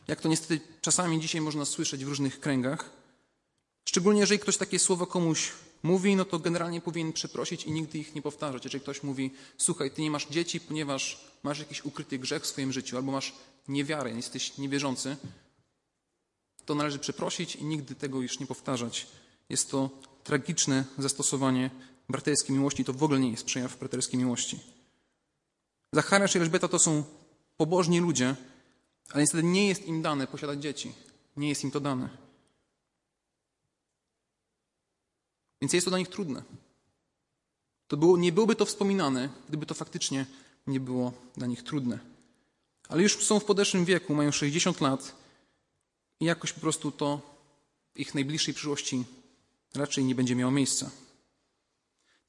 jak 0.09 0.21
to 0.21 0.29
niestety 0.29 0.61
czasami 0.81 1.21
dzisiaj 1.21 1.41
można 1.41 1.65
słyszeć 1.65 2.05
w 2.05 2.09
różnych 2.09 2.41
kręgach. 2.41 2.91
Szczególnie 3.85 4.21
jeżeli 4.21 4.41
ktoś 4.41 4.57
takie 4.57 4.79
słowa 4.79 5.07
komuś 5.07 5.53
mówi, 5.83 6.17
no 6.17 6.25
to 6.25 6.39
generalnie 6.39 6.81
powinien 6.81 7.13
przeprosić 7.13 7.65
i 7.65 7.73
nigdy 7.73 7.99
ich 7.99 8.15
nie 8.15 8.23
powtarzać. 8.23 8.65
Jeżeli 8.65 8.83
ktoś 8.83 9.03
mówi, 9.03 9.31
słuchaj, 9.59 9.91
ty 9.91 10.03
nie 10.03 10.11
masz 10.11 10.29
dzieci, 10.29 10.61
ponieważ 10.61 11.25
masz 11.43 11.59
jakiś 11.59 11.85
ukryty 11.85 12.19
grzech 12.19 12.43
w 12.43 12.47
swoim 12.47 12.73
życiu, 12.73 12.97
albo 12.97 13.13
masz 13.13 13.33
niewiarę, 13.69 14.11
jesteś 14.11 14.59
niewierzący, 14.59 15.17
to 16.65 16.75
należy 16.75 16.99
przeprosić 16.99 17.57
i 17.57 17.65
nigdy 17.65 17.95
tego 17.95 18.21
już 18.21 18.41
nie 18.41 18.47
powtarzać. 18.47 19.07
Jest 19.49 19.71
to 19.71 19.91
tragiczne 20.25 20.85
zastosowanie 20.99 21.71
braterskiej 22.13 22.57
miłości. 22.57 22.85
To 22.85 22.93
w 22.93 23.03
ogóle 23.03 23.21
nie 23.21 23.31
jest 23.31 23.45
przejaw 23.45 23.79
braterskiej 23.79 24.19
miłości. 24.19 24.61
Zachariasz 25.93 26.35
i 26.35 26.39
Elżbieta 26.39 26.69
to 26.69 26.79
są 26.79 27.05
pobożni 27.57 28.01
ludzie, 28.01 28.37
ale 29.11 29.23
niestety 29.23 29.45
nie 29.45 29.69
jest 29.69 29.87
im 29.87 30.03
dane 30.03 30.27
posiadać 30.27 30.63
dzieci. 30.63 30.93
Nie 31.37 31.49
jest 31.49 31.65
im 31.65 31.71
to 31.71 31.81
dane. 31.81 32.09
Więc 35.61 35.73
jest 35.73 35.85
to 35.85 35.91
dla 35.91 35.99
nich 35.99 36.09
trudne. 36.09 36.43
To 37.89 37.97
było, 37.97 38.17
nie 38.17 38.33
byłoby 38.33 38.57
to 38.57 38.67
wspominane, 38.67 39.29
gdyby 39.49 39.67
to 39.67 39.75
faktycznie 39.75 40.27
nie 40.67 40.81
było 40.81 41.13
dla 41.37 41.47
nich 41.47 41.63
trudne. 41.63 41.99
Ale 42.89 43.03
już 43.03 43.25
są 43.25 43.41
w 43.41 43.45
podeszłym 43.45 43.85
wieku, 43.85 44.15
mają 44.15 44.33
60 44.33 44.81
lat 44.81 45.15
i 46.21 46.25
jakoś 46.25 46.53
po 46.53 46.61
prostu 46.61 46.93
to 46.93 47.21
w 47.95 48.01
ich 48.01 48.15
najbliższej 48.15 48.55
przyszłości 48.55 49.05
raczej 49.75 50.05
nie 50.05 50.15
będzie 50.15 50.37
miało 50.37 50.53
miejsca. 50.53 50.91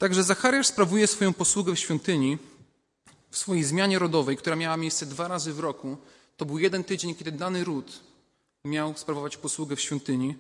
Także 0.02 0.24
Zachariasz 0.24 0.68
sprawuje 0.68 1.08
swoją 1.08 1.34
posługę 1.34 1.76
w 1.76 1.80
świątyni 1.80 2.38
w 3.32 3.38
swojej 3.38 3.64
zmianie 3.64 4.00
rodowej, 4.00 4.38
która 4.38 4.56
miała 4.56 4.78
miejsce 4.78 5.06
dwa 5.06 5.28
razy 5.28 5.54
w 5.54 5.60
roku. 5.60 5.98
To 6.38 6.46
był 6.46 6.60
jeden 6.60 6.84
tydzień, 6.84 7.16
kiedy 7.16 7.32
dany 7.32 7.64
ród 7.64 8.00
miał 8.66 8.98
sprawować 8.98 9.38
posługę 9.38 9.76
w 9.76 9.82
świątyni. 9.82 10.36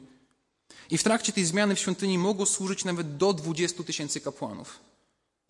I 0.89 0.98
w 0.98 1.03
trakcie 1.03 1.34
tej 1.34 1.46
zmiany 1.46 1.75
w 1.75 1.80
świątyni 1.80 2.18
mogło 2.18 2.46
służyć 2.46 2.86
nawet 2.86 3.18
do 3.18 3.34
20 3.34 3.84
tysięcy 3.84 4.22
kapłanów. 4.22 4.80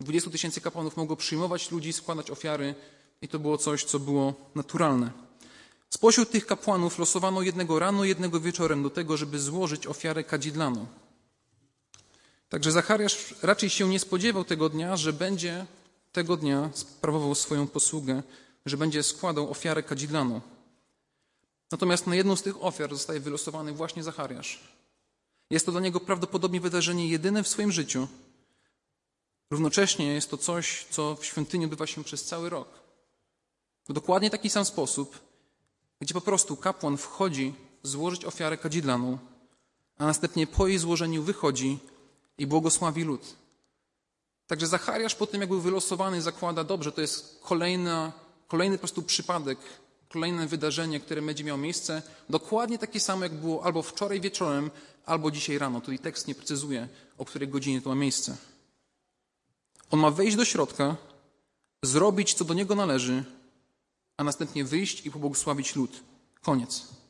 20 0.00 0.30
tysięcy 0.30 0.60
kapłanów 0.60 0.96
mogło 0.96 1.16
przyjmować 1.16 1.70
ludzi, 1.70 1.92
składać 1.92 2.30
ofiary 2.30 2.74
i 3.22 3.28
to 3.28 3.38
było 3.38 3.58
coś, 3.58 3.84
co 3.84 3.98
było 3.98 4.34
naturalne. 4.54 5.10
Spośród 5.90 6.30
tych 6.30 6.46
kapłanów 6.46 6.98
losowano 6.98 7.42
jednego 7.42 7.78
rano, 7.78 8.04
jednego 8.04 8.40
wieczorem 8.40 8.82
do 8.82 8.90
tego, 8.90 9.16
żeby 9.16 9.38
złożyć 9.38 9.86
ofiarę 9.86 10.24
kadzidlaną. 10.24 10.86
Także 12.52 12.72
Zachariasz 12.72 13.34
raczej 13.42 13.70
się 13.70 13.88
nie 13.88 13.98
spodziewał 13.98 14.44
tego 14.44 14.68
dnia, 14.68 14.96
że 14.96 15.12
będzie 15.12 15.66
tego 16.12 16.36
dnia 16.36 16.70
sprawował 16.74 17.34
swoją 17.34 17.66
posługę, 17.66 18.22
że 18.66 18.76
będzie 18.76 19.02
składał 19.02 19.50
ofiarę 19.50 19.82
kadzidlaną. 19.82 20.40
Natomiast 21.70 22.06
na 22.06 22.14
jedną 22.14 22.36
z 22.36 22.42
tych 22.42 22.64
ofiar 22.64 22.90
zostaje 22.90 23.20
wylosowany 23.20 23.72
właśnie 23.72 24.02
Zachariasz. 24.02 24.60
Jest 25.50 25.66
to 25.66 25.72
dla 25.72 25.80
niego 25.80 26.00
prawdopodobnie 26.00 26.60
wydarzenie 26.60 27.08
jedyne 27.08 27.42
w 27.42 27.48
swoim 27.48 27.72
życiu. 27.72 28.08
Równocześnie 29.50 30.14
jest 30.14 30.30
to 30.30 30.36
coś, 30.36 30.86
co 30.90 31.16
w 31.16 31.24
świątyni 31.24 31.64
odbywa 31.64 31.86
się 31.86 32.04
przez 32.04 32.24
cały 32.24 32.50
rok. 32.50 32.68
W 33.88 33.92
dokładnie 33.92 34.30
taki 34.30 34.50
sam 34.50 34.64
sposób, 34.64 35.18
gdzie 36.00 36.14
po 36.14 36.20
prostu 36.20 36.56
kapłan 36.56 36.96
wchodzi 36.96 37.54
złożyć 37.82 38.24
ofiarę 38.24 38.56
kadzidlaną, 38.56 39.18
a 39.98 40.06
następnie 40.06 40.46
po 40.46 40.66
jej 40.66 40.78
złożeniu 40.78 41.22
wychodzi 41.22 41.78
i 42.38 42.46
błogosławi 42.46 43.04
lud. 43.04 43.36
Także 44.46 44.66
Zachariasz 44.66 45.14
po 45.14 45.26
tym, 45.26 45.40
jak 45.40 45.50
był 45.50 45.60
wylosowany, 45.60 46.22
zakłada, 46.22 46.64
dobrze, 46.64 46.92
to 46.92 47.00
jest 47.00 47.40
kolejna, 47.42 48.12
kolejny 48.48 48.76
po 48.76 48.80
prostu 48.80 49.02
przypadek, 49.02 49.58
kolejne 50.08 50.46
wydarzenie, 50.46 51.00
które 51.00 51.22
będzie 51.22 51.44
miało 51.44 51.58
miejsce, 51.58 52.02
dokładnie 52.28 52.78
takie 52.78 53.00
samo, 53.00 53.22
jak 53.22 53.34
było 53.34 53.64
albo 53.64 53.82
wczoraj 53.82 54.20
wieczorem, 54.20 54.70
albo 55.06 55.30
dzisiaj 55.30 55.58
rano. 55.58 55.80
Tutaj 55.80 55.98
tekst 55.98 56.28
nie 56.28 56.34
precyzuje, 56.34 56.88
o 57.18 57.24
której 57.24 57.48
godzinie 57.48 57.82
to 57.82 57.88
ma 57.88 57.94
miejsce. 57.94 58.36
On 59.90 60.00
ma 60.00 60.10
wejść 60.10 60.36
do 60.36 60.44
środka, 60.44 60.96
zrobić, 61.82 62.34
co 62.34 62.44
do 62.44 62.54
niego 62.54 62.74
należy, 62.74 63.24
a 64.16 64.24
następnie 64.24 64.64
wyjść 64.64 65.06
i 65.06 65.10
pobłogosławić 65.10 65.76
lud. 65.76 66.00
Koniec. 66.42 67.01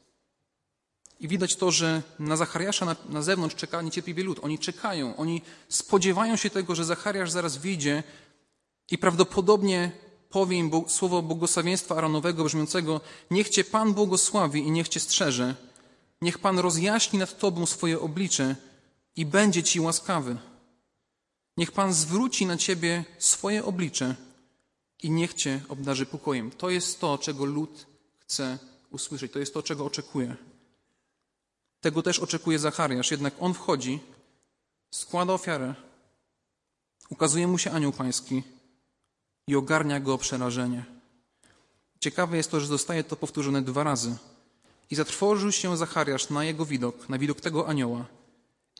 I 1.22 1.28
widać 1.28 1.56
to, 1.56 1.70
że 1.70 2.02
na 2.18 2.36
Zachariasza 2.36 2.86
na, 2.86 2.96
na 3.08 3.22
zewnątrz 3.22 3.56
czeka 3.56 3.82
niecierpliwie 3.82 4.22
lud. 4.22 4.38
Oni 4.42 4.58
czekają, 4.58 5.16
oni 5.16 5.42
spodziewają 5.68 6.36
się 6.36 6.50
tego, 6.50 6.74
że 6.74 6.84
Zachariasz 6.84 7.30
zaraz 7.30 7.56
wyjdzie 7.56 8.02
i 8.90 8.98
prawdopodobnie 8.98 9.92
powie 10.30 10.56
im 10.56 10.70
słowo 10.88 11.22
błogosławieństwa 11.22 11.96
Aronowego 11.96 12.44
brzmiącego 12.44 13.00
Niech 13.30 13.48
Cię 13.48 13.64
Pan 13.64 13.94
błogosławi 13.94 14.60
i 14.60 14.70
niech 14.70 14.88
Cię 14.88 15.00
strzeże. 15.00 15.54
Niech 16.22 16.38
Pan 16.38 16.58
rozjaśni 16.58 17.18
nad 17.18 17.38
Tobą 17.38 17.66
swoje 17.66 18.00
oblicze 18.00 18.56
i 19.16 19.26
będzie 19.26 19.62
Ci 19.62 19.80
łaskawy. 19.80 20.36
Niech 21.56 21.72
Pan 21.72 21.94
zwróci 21.94 22.46
na 22.46 22.56
Ciebie 22.56 23.04
swoje 23.18 23.64
oblicze 23.64 24.14
i 25.02 25.10
niech 25.10 25.34
Cię 25.34 25.60
obdarzy 25.68 26.06
pokojem. 26.06 26.50
To 26.50 26.70
jest 26.70 27.00
to, 27.00 27.18
czego 27.18 27.44
lud 27.44 27.86
chce 28.18 28.58
usłyszeć. 28.90 29.32
To 29.32 29.38
jest 29.38 29.54
to, 29.54 29.62
czego 29.62 29.84
oczekuje. 29.84 30.36
Tego 31.82 32.02
też 32.02 32.18
oczekuje 32.18 32.58
Zachariasz, 32.58 33.10
jednak 33.10 33.34
on 33.40 33.54
wchodzi, 33.54 34.00
składa 34.90 35.32
ofiarę, 35.32 35.74
ukazuje 37.10 37.46
mu 37.46 37.58
się 37.58 37.70
anioł 37.70 37.92
pański 37.92 38.42
i 39.46 39.56
ogarnia 39.56 40.00
go 40.00 40.18
przerażenie. 40.18 40.84
Ciekawe 42.00 42.36
jest 42.36 42.50
to, 42.50 42.60
że 42.60 42.66
zostaje 42.66 43.04
to 43.04 43.16
powtórzone 43.16 43.62
dwa 43.62 43.84
razy. 43.84 44.16
I 44.90 44.94
zatrwożył 44.94 45.52
się 45.52 45.76
Zachariasz 45.76 46.30
na 46.30 46.44
jego 46.44 46.66
widok, 46.66 47.08
na 47.08 47.18
widok 47.18 47.40
tego 47.40 47.68
anioła 47.68 48.04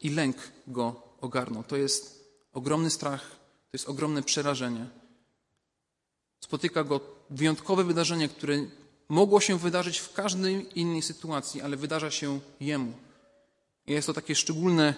i 0.03 0.11
lęk 0.11 0.37
go 0.67 1.03
ogarnął. 1.21 1.65
To 1.65 1.77
jest 1.77 2.25
ogromny 2.53 2.91
strach, 2.91 3.31
to 3.71 3.73
jest 3.73 3.89
ogromne 3.89 4.23
przerażenie. 4.23 4.87
Spotyka 6.41 6.85
go 6.85 7.01
wyjątkowe 7.31 7.85
wydarzenie, 7.85 8.29
które 8.29 8.57
mogło 9.13 9.41
się 9.41 9.59
wydarzyć 9.59 9.99
w 9.99 10.13
każdej 10.13 10.81
innej 10.81 11.03
sytuacji, 11.03 11.61
ale 11.61 11.77
wydarza 11.77 12.11
się 12.11 12.41
jemu. 12.61 12.93
I 13.87 13.93
jest 13.93 14.07
to 14.07 14.13
takie 14.13 14.35
szczególne, 14.35 14.95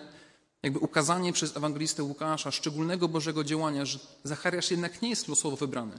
jakby 0.62 0.78
ukazanie 0.78 1.32
przez 1.32 1.56
ewangelistę 1.56 2.02
Łukasza 2.02 2.50
szczególnego 2.50 3.08
Bożego 3.08 3.44
działania, 3.44 3.84
że 3.84 3.98
Zachariasz 4.24 4.70
jednak 4.70 5.02
nie 5.02 5.10
jest 5.10 5.28
losowo 5.28 5.56
wybrany. 5.56 5.92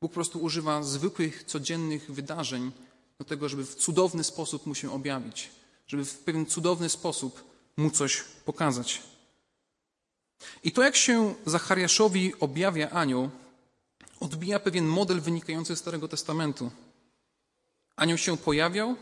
Bóg 0.00 0.10
po 0.10 0.14
prostu 0.14 0.38
używa 0.38 0.82
zwykłych, 0.82 1.44
codziennych 1.44 2.12
wydarzeń 2.12 2.72
do 3.18 3.24
tego, 3.24 3.48
żeby 3.48 3.64
w 3.64 3.74
cudowny 3.74 4.24
sposób 4.24 4.66
mu 4.66 4.74
się 4.74 4.92
objawić, 4.92 5.50
żeby 5.86 6.04
w 6.04 6.18
pewien 6.18 6.46
cudowny 6.46 6.88
sposób 6.88 7.44
mu 7.76 7.90
coś 7.90 8.24
pokazać. 8.44 9.02
I 10.64 10.72
to, 10.72 10.82
jak 10.82 10.96
się 10.96 11.34
Zachariaszowi 11.46 12.32
objawia 12.40 12.90
anioł, 12.90 13.30
odbija 14.20 14.60
pewien 14.60 14.86
model 14.86 15.20
wynikający 15.20 15.76
z 15.76 15.78
Starego 15.78 16.08
Testamentu. 16.08 16.70
Anioł 17.96 18.18
się 18.18 18.36
pojawiał, 18.36 18.96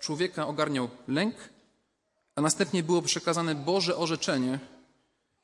człowieka 0.00 0.46
ogarniał 0.46 0.90
lęk, 1.08 1.34
a 2.36 2.40
następnie 2.40 2.82
było 2.82 3.02
przekazane 3.02 3.54
Boże 3.54 3.96
orzeczenie, 3.96 4.58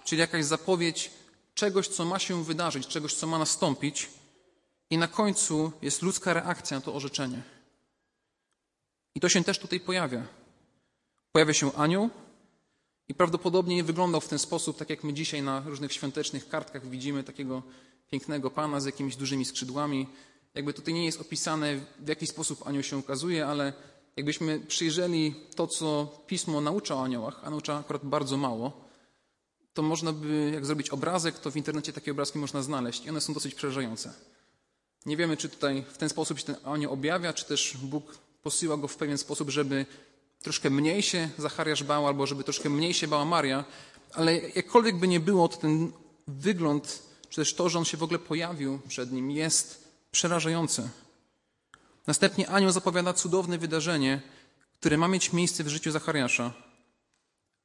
czyli 0.05 0.21
jakaś 0.21 0.45
zapowiedź 0.45 1.11
czegoś, 1.55 1.89
co 1.89 2.05
ma 2.05 2.19
się 2.19 2.45
wydarzyć, 2.45 2.87
czegoś, 2.87 3.15
co 3.15 3.27
ma 3.27 3.39
nastąpić. 3.39 4.11
i 4.91 4.99
na 4.99 5.09
końcu 5.09 5.73
jest 5.83 6.03
ludzka 6.03 6.33
reakcja 6.33 6.77
na 6.77 6.81
to 6.81 6.95
orzeczenie. 6.95 7.43
I 9.15 9.21
to 9.21 9.29
się 9.29 9.45
też 9.45 9.59
tutaj 9.59 9.81
pojawia. 9.81 10.27
Pojawia 11.33 11.55
się 11.55 11.75
anioł 11.75 12.11
i 13.09 13.15
prawdopodobnie 13.15 13.77
nie 13.77 13.85
wyglądał 13.85 14.21
w 14.21 14.29
ten 14.29 14.39
sposób, 14.39 14.77
tak 14.79 14.91
jak 14.91 15.05
my 15.05 15.13
dzisiaj 15.15 15.43
na 15.43 15.61
różnych 15.61 15.93
świątecznych 15.93 16.49
kartkach 16.49 16.87
widzimy 16.87 17.25
takiego 17.25 17.63
pięknego 18.11 18.51
pana 18.51 18.81
z 18.81 18.85
jakimiś 18.85 19.17
dużymi 19.17 19.45
skrzydłami. 19.45 20.07
Jakby 20.59 20.75
tutaj 20.75 20.95
nie 20.95 21.05
jest 21.05 21.21
opisane, 21.21 21.81
w 21.99 22.09
jaki 22.09 22.27
sposób 22.27 22.67
anioł 22.67 22.83
się 22.83 22.97
ukazuje, 22.97 23.47
ale 23.47 23.73
jakbyśmy 24.17 24.61
przyjrzeli 24.61 25.35
to, 25.55 25.67
co 25.67 26.19
Pismo 26.27 26.61
naucza 26.61 26.95
o 26.95 27.05
aniołach, 27.05 27.41
a 27.45 27.51
naucza 27.51 27.79
akurat 27.79 28.05
bardzo 28.05 28.37
mało, 28.37 28.85
to 29.75 29.83
można 29.83 30.13
by, 30.13 30.51
jak 30.55 30.67
zrobić 30.67 30.91
obrazek, 30.91 31.39
to 31.39 31.51
w 31.51 31.57
internecie 31.57 31.93
takie 31.93 32.13
obrazki 32.13 32.39
można 32.39 32.63
znaleźć 32.63 33.05
i 33.05 33.11
one 33.11 33.21
są 33.21 33.33
dosyć 33.33 33.55
przerażające. 33.55 34.13
Nie 35.07 35.17
wiemy, 35.17 35.37
czy 35.37 35.49
tutaj 35.49 35.85
w 35.93 35.99
ten 35.99 36.09
sposób 36.09 36.39
się 36.39 36.45
ten 36.45 36.57
anioł 36.65 36.93
objawia, 36.93 37.33
czy 37.33 37.45
też 37.45 37.77
Bóg 37.83 38.19
posyła 38.43 38.77
go 38.77 38.89
w 38.89 38.97
pewien 38.97 39.19
sposób, 39.19 39.51
żeby 39.51 39.87
troszkę 40.43 40.71
mniej 40.71 41.03
się 41.03 41.31
Zachariasz 41.39 41.85
bał, 41.85 42.07
albo 42.07 42.27
żeby 42.27 42.45
troszkę 42.45 42.71
mniej 42.71 42.95
się 42.95 43.09
bała 43.09 43.25
Maria, 43.25 43.65
ale 44.13 44.39
jakkolwiek 44.39 44.97
by 44.97 45.09
nie 45.09 45.21
było, 45.21 45.49
to 45.49 45.57
ten 45.57 45.93
wygląd, 46.29 47.03
czy 47.29 47.37
też 47.37 47.55
to, 47.55 47.69
że 47.69 47.79
on 47.79 47.85
się 47.85 47.97
w 47.97 48.03
ogóle 48.03 48.19
pojawił 48.19 48.79
przed 48.89 49.13
nim, 49.13 49.31
jest 49.31 49.88
przerażające. 50.11 50.89
Następnie 52.07 52.49
anioł 52.49 52.71
zapowiada 52.71 53.13
cudowne 53.13 53.59
wydarzenie, 53.59 54.21
które 54.81 54.99
ma 54.99 55.09
mieć 55.09 55.33
miejsce 55.33 55.65
w 55.65 55.69
życiu 55.69 55.91
Zachariasza, 55.91 56.53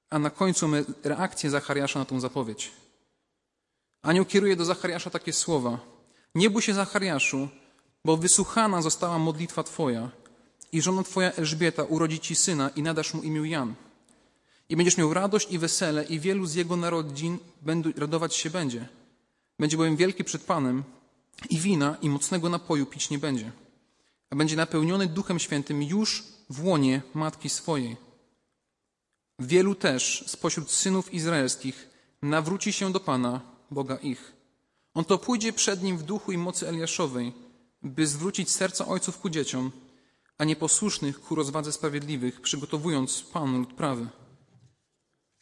a 0.10 0.20
na 0.20 0.30
końcu 0.30 0.68
my 0.68 0.86
reakcję 1.04 1.50
Zachariasza 1.50 2.00
na 2.00 2.06
tą 2.06 2.20
zapowiedź. 2.20 2.72
Anioł 4.02 4.26
kieruje 4.26 4.56
do 4.56 4.66
Zachariasza 4.66 5.10
takie 5.10 5.34
słowa: 5.34 5.80
Nie 6.36 6.50
bój 6.50 6.62
się, 6.62 6.74
Zachariaszu, 6.74 7.50
bo 8.06 8.18
wysłuchana 8.18 8.82
została 8.82 9.20
modlitwa 9.20 9.64
Twoja 9.64 10.10
i 10.72 10.82
żona 10.82 11.04
Twoja 11.04 11.32
Elżbieta 11.32 11.84
urodzi 11.84 12.20
Ci 12.20 12.36
syna 12.36 12.70
i 12.70 12.82
nadasz 12.82 13.14
mu 13.14 13.22
imię 13.22 13.50
Jan. 13.50 13.74
I 14.70 14.76
będziesz 14.76 14.98
miał 14.98 15.14
radość 15.14 15.52
i 15.52 15.60
wesele 15.60 16.04
i 16.04 16.20
wielu 16.20 16.46
z 16.46 16.56
jego 16.56 16.76
narodzin 16.76 17.38
radować 17.96 18.36
się 18.36 18.50
będzie. 18.50 18.88
Będzie 19.60 19.78
bowiem 19.78 19.96
wielki 19.96 20.24
przed 20.24 20.44
Panem 20.44 20.84
i 21.50 21.60
wina 21.60 21.98
i 22.02 22.10
mocnego 22.10 22.50
napoju 22.50 22.86
pić 22.86 23.10
nie 23.10 23.20
będzie. 23.20 23.52
A 24.30 24.36
będzie 24.36 24.56
napełniony 24.56 25.08
Duchem 25.08 25.40
Świętym 25.40 25.84
już 25.84 26.24
w 26.50 26.66
łonie 26.66 27.02
matki 27.14 27.50
swojej. 27.50 27.98
Wielu 29.40 29.76
też 29.76 30.24
spośród 30.28 30.72
synów 30.72 31.14
izraelskich 31.14 31.90
nawróci 32.22 32.74
się 32.74 32.92
do 32.92 33.00
Pana, 33.00 33.42
Boga 33.72 33.96
ich. 33.96 34.34
On 34.94 35.06
to 35.06 35.18
pójdzie 35.18 35.54
przed 35.54 35.84
nim 35.84 35.98
w 35.98 36.04
duchu 36.04 36.32
i 36.32 36.38
mocy 36.38 36.68
Eliaszowej, 36.68 37.34
by 37.82 38.08
zwrócić 38.08 38.52
serca 38.52 38.88
ojców 38.88 39.18
ku 39.18 39.30
dzieciom, 39.30 39.72
a 40.38 40.44
nieposłusznych 40.44 41.22
ku 41.22 41.36
rozwadze 41.36 41.72
sprawiedliwych, 41.72 42.42
przygotowując 42.42 43.22
Panu 43.22 43.58
lud 43.58 43.74
prawy. 43.74 44.08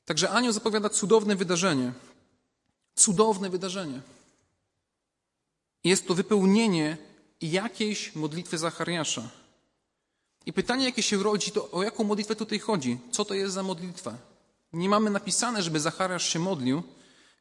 Także 0.05 0.29
anioł 0.29 0.53
zapowiada 0.53 0.89
cudowne 0.89 1.35
wydarzenie. 1.35 1.93
Cudowne 2.95 3.49
wydarzenie. 3.49 4.01
Jest 5.83 6.07
to 6.07 6.15
wypełnienie 6.15 6.97
jakiejś 7.41 8.15
modlitwy 8.15 8.57
Zachariasza. 8.57 9.29
I 10.45 10.53
pytanie, 10.53 10.85
jakie 10.85 11.03
się 11.03 11.23
rodzi, 11.23 11.51
to 11.51 11.71
o 11.71 11.83
jaką 11.83 12.03
modlitwę 12.03 12.35
tutaj 12.35 12.59
chodzi? 12.59 12.97
Co 13.11 13.25
to 13.25 13.33
jest 13.33 13.53
za 13.53 13.63
modlitwa? 13.63 14.17
Nie 14.73 14.89
mamy 14.89 15.09
napisane, 15.09 15.63
żeby 15.63 15.79
Zachariasz 15.79 16.33
się 16.33 16.39
modlił, 16.39 16.83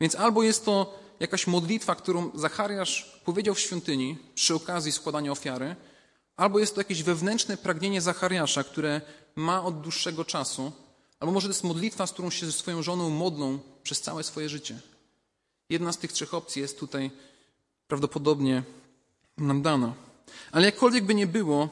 więc 0.00 0.14
albo 0.14 0.42
jest 0.42 0.64
to 0.64 0.98
jakaś 1.20 1.46
modlitwa, 1.46 1.94
którą 1.94 2.30
Zachariasz 2.34 3.20
powiedział 3.24 3.54
w 3.54 3.60
świątyni 3.60 4.18
przy 4.34 4.54
okazji 4.54 4.92
składania 4.92 5.32
ofiary, 5.32 5.76
albo 6.36 6.58
jest 6.58 6.74
to 6.74 6.80
jakieś 6.80 7.02
wewnętrzne 7.02 7.56
pragnienie 7.56 8.00
Zachariasza, 8.00 8.64
które 8.64 9.00
ma 9.36 9.64
od 9.64 9.80
dłuższego 9.80 10.24
czasu, 10.24 10.72
albo 11.20 11.32
może 11.32 11.48
to 11.48 11.52
jest 11.52 11.64
modlitwa, 11.64 12.06
z 12.06 12.12
którą 12.12 12.30
się 12.30 12.46
ze 12.46 12.52
swoją 12.52 12.82
żoną 12.82 13.10
modlą 13.10 13.58
przez 13.82 14.00
całe 14.00 14.22
swoje 14.24 14.48
życie. 14.48 14.80
Jedna 15.68 15.92
z 15.92 15.98
tych 15.98 16.12
trzech 16.12 16.34
opcji 16.34 16.62
jest 16.62 16.78
tutaj 16.78 17.10
prawdopodobnie 17.90 18.62
nam 19.36 19.62
dana. 19.62 19.94
Ale 20.52 20.66
jakkolwiek 20.66 21.04
by 21.04 21.14
nie 21.14 21.26
było, 21.26 21.68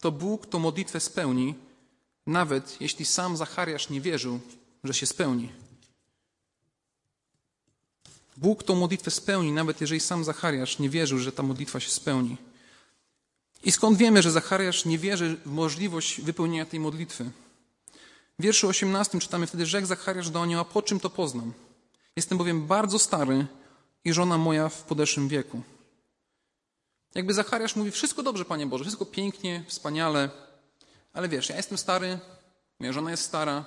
to 0.00 0.12
Bóg 0.12 0.46
tą 0.46 0.58
modlitwę 0.58 1.00
spełni, 1.00 1.54
nawet 2.26 2.80
jeśli 2.80 3.04
sam 3.04 3.36
Zachariasz 3.36 3.90
nie 3.90 4.00
wierzył, 4.00 4.40
że 4.84 4.94
się 4.94 5.06
spełni. 5.06 5.48
Bóg 8.36 8.62
tą 8.62 8.74
modlitwę 8.74 9.10
spełni, 9.10 9.52
nawet 9.52 9.80
jeżeli 9.80 10.00
sam 10.00 10.24
Zachariasz 10.24 10.78
nie 10.78 10.88
wierzył, 10.88 11.18
że 11.18 11.32
ta 11.32 11.42
modlitwa 11.42 11.80
się 11.80 11.90
spełni. 11.90 12.36
I 13.64 13.72
skąd 13.72 13.98
wiemy, 13.98 14.22
że 14.22 14.30
Zachariasz 14.30 14.84
nie 14.84 14.98
wierzy 14.98 15.36
w 15.46 15.50
możliwość 15.50 16.20
wypełnienia 16.20 16.66
tej 16.66 16.80
modlitwy? 16.80 17.24
W 18.38 18.42
wierszu 18.42 18.68
18 18.68 19.18
czytamy 19.18 19.46
wtedy, 19.46 19.66
rzekł 19.66 19.86
Zachariasz 19.86 20.30
do 20.30 20.42
anioła, 20.42 20.64
po 20.64 20.82
czym 20.82 21.00
to 21.00 21.10
poznam? 21.10 21.52
Jestem 22.16 22.38
bowiem 22.38 22.66
bardzo 22.66 22.98
stary 22.98 23.46
i 24.04 24.12
żona 24.12 24.38
moja 24.38 24.68
w 24.68 24.82
podeszłym 24.82 25.28
wieku. 25.28 25.62
Jakby 27.14 27.34
Zachariasz 27.34 27.76
mówi, 27.76 27.90
wszystko 27.90 28.22
dobrze, 28.22 28.44
Panie 28.44 28.66
Boże, 28.66 28.84
wszystko 28.84 29.06
pięknie, 29.06 29.64
wspaniale, 29.68 30.30
ale 31.12 31.28
wiesz, 31.28 31.48
ja 31.48 31.56
jestem 31.56 31.78
stary, 31.78 32.18
moja 32.78 32.92
żona 32.92 33.10
jest 33.10 33.22
stara, 33.22 33.64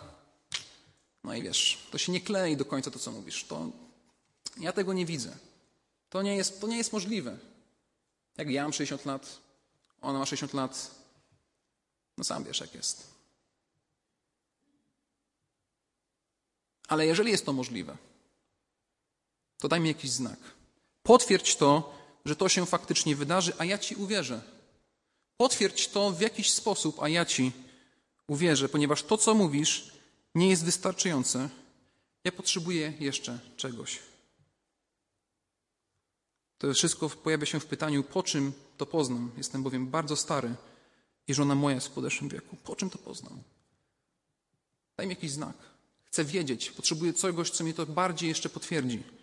no 1.23 1.33
i 1.33 1.41
wiesz, 1.41 1.87
to 1.91 1.97
się 1.97 2.11
nie 2.11 2.21
klei 2.21 2.57
do 2.57 2.65
końca 2.65 2.91
to, 2.91 2.99
co 2.99 3.11
mówisz. 3.11 3.43
To 3.43 3.69
ja 4.59 4.73
tego 4.73 4.93
nie 4.93 5.05
widzę. 5.05 5.37
To 6.09 6.21
nie 6.21 6.35
jest, 6.35 6.61
to 6.61 6.67
nie 6.67 6.77
jest 6.77 6.93
możliwe. 6.93 7.37
Jak 8.37 8.49
ja 8.49 8.63
mam 8.63 8.73
60 8.73 9.05
lat, 9.05 9.37
ona 10.01 10.19
ma 10.19 10.25
60 10.25 10.53
lat, 10.53 10.91
no 12.17 12.23
sam 12.23 12.43
wiesz, 12.43 12.59
jak 12.59 12.75
jest. 12.75 13.15
Ale 16.87 17.05
jeżeli 17.05 17.31
jest 17.31 17.45
to 17.45 17.53
możliwe, 17.53 17.97
to 19.65 19.69
daj 19.69 19.79
mi 19.79 19.87
jakiś 19.87 20.11
znak. 20.11 20.39
Potwierdź 21.03 21.55
to, 21.55 21.93
że 22.25 22.35
to 22.35 22.49
się 22.49 22.65
faktycznie 22.65 23.15
wydarzy, 23.15 23.53
a 23.57 23.65
ja 23.65 23.77
ci 23.77 23.95
uwierzę. 23.95 24.41
Potwierdź 25.37 25.87
to 25.87 26.11
w 26.11 26.21
jakiś 26.21 26.51
sposób, 26.51 27.01
a 27.01 27.09
ja 27.09 27.25
ci 27.25 27.51
uwierzę, 28.27 28.69
ponieważ 28.69 29.03
to, 29.03 29.17
co 29.17 29.33
mówisz, 29.33 29.91
nie 30.35 30.49
jest 30.49 30.65
wystarczające. 30.65 31.49
Ja 32.23 32.31
potrzebuję 32.31 32.93
jeszcze 32.99 33.39
czegoś. 33.57 33.99
To 36.57 36.73
wszystko 36.73 37.09
pojawia 37.09 37.45
się 37.45 37.59
w 37.59 37.65
pytaniu, 37.65 38.03
po 38.03 38.23
czym 38.23 38.53
to 38.77 38.85
poznam. 38.85 39.31
Jestem 39.37 39.63
bowiem 39.63 39.87
bardzo 39.87 40.15
stary 40.15 40.55
i 41.27 41.33
żona 41.33 41.55
moja 41.55 41.75
jest 41.75 41.87
w 41.87 41.91
podeszłym 41.91 42.29
wieku. 42.29 42.57
Po 42.63 42.75
czym 42.75 42.89
to 42.89 42.97
poznam? 42.97 43.43
Daj 44.97 45.07
mi 45.07 45.15
jakiś 45.15 45.31
znak. 45.31 45.57
Chcę 46.05 46.25
wiedzieć, 46.25 46.71
potrzebuję 46.71 47.13
czegoś, 47.13 47.49
co 47.49 47.63
mi 47.63 47.73
to 47.73 47.85
bardziej 47.85 48.29
jeszcze 48.29 48.49
potwierdzi. 48.49 49.14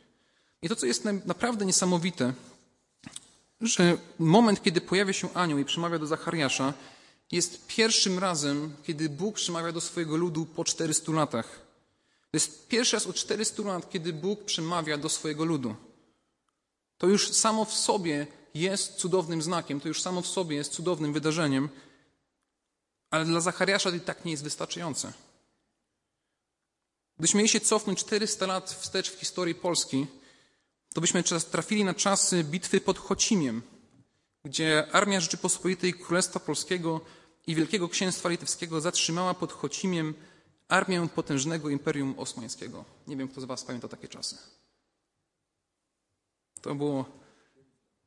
I 0.63 0.69
to, 0.69 0.77
co 0.77 0.87
jest 0.87 1.05
naprawdę 1.05 1.67
niesamowite, 1.67 2.33
że 3.61 3.99
moment, 4.19 4.63
kiedy 4.63 4.81
pojawia 4.81 5.13
się 5.13 5.35
anioł 5.35 5.59
i 5.59 5.65
przemawia 5.65 5.99
do 5.99 6.07
Zachariasza, 6.07 6.75
jest 7.33 7.67
pierwszym 7.67 8.19
razem, 8.19 8.77
kiedy 8.83 9.09
Bóg 9.09 9.35
przemawia 9.35 9.73
do 9.73 9.81
swojego 9.81 10.17
ludu 10.17 10.47
po 10.47 10.65
400 10.65 11.13
latach. 11.13 11.61
To 12.31 12.37
jest 12.37 12.69
pierwszy 12.69 12.97
raz 12.97 13.07
od 13.07 13.17
400 13.17 13.63
lat, 13.63 13.91
kiedy 13.91 14.13
Bóg 14.13 14.45
przemawia 14.45 14.99
do 14.99 15.09
swojego 15.09 15.45
ludu. 15.45 15.77
To 16.99 17.07
już 17.07 17.33
samo 17.33 17.65
w 17.65 17.75
sobie 17.75 18.27
jest 18.55 18.95
cudownym 18.95 19.43
znakiem, 19.43 19.81
to 19.81 19.89
już 19.89 20.03
samo 20.03 20.23
w 20.23 20.27
sobie 20.27 20.57
jest 20.57 20.73
cudownym 20.73 21.13
wydarzeniem, 21.13 21.69
ale 23.11 23.25
dla 23.25 23.41
Zachariasza 23.41 23.91
to 23.91 23.97
i 23.97 24.01
tak 24.01 24.25
nie 24.25 24.31
jest 24.31 24.45
wystarczające. 24.45 25.13
Gdybyśmy 27.15 27.39
mieli 27.39 27.49
się 27.49 27.61
cofnąć 27.61 27.99
400 27.99 28.47
lat 28.47 28.71
wstecz 28.71 29.11
w 29.11 29.19
historii 29.19 29.55
Polski, 29.55 30.07
to 30.93 31.01
byśmy 31.01 31.23
trafili 31.23 31.85
na 31.85 31.95
czasy 31.95 32.45
bitwy 32.45 32.81
pod 32.81 32.99
Chocimiem, 32.99 33.63
gdzie 34.45 34.87
armia 34.93 35.21
Rzeczypospolitej 35.21 35.95
Królestwa 35.95 36.41
Polskiego 36.41 37.01
i 37.47 37.55
Wielkiego 37.55 37.89
Księstwa 37.89 38.29
Litewskiego 38.29 38.81
zatrzymała 38.81 39.35
pod 39.35 39.53
Chocimiem 39.53 40.15
armię 40.69 41.09
potężnego 41.15 41.71
Imperium 41.71 42.15
Osmańskiego. 42.19 42.85
Nie 43.07 43.17
wiem, 43.17 43.29
kto 43.29 43.41
z 43.41 43.45
Was 43.45 43.65
pamięta 43.65 43.89
takie 43.89 44.09
czasy. 44.09 44.39
To 46.61 46.75
było. 46.75 47.05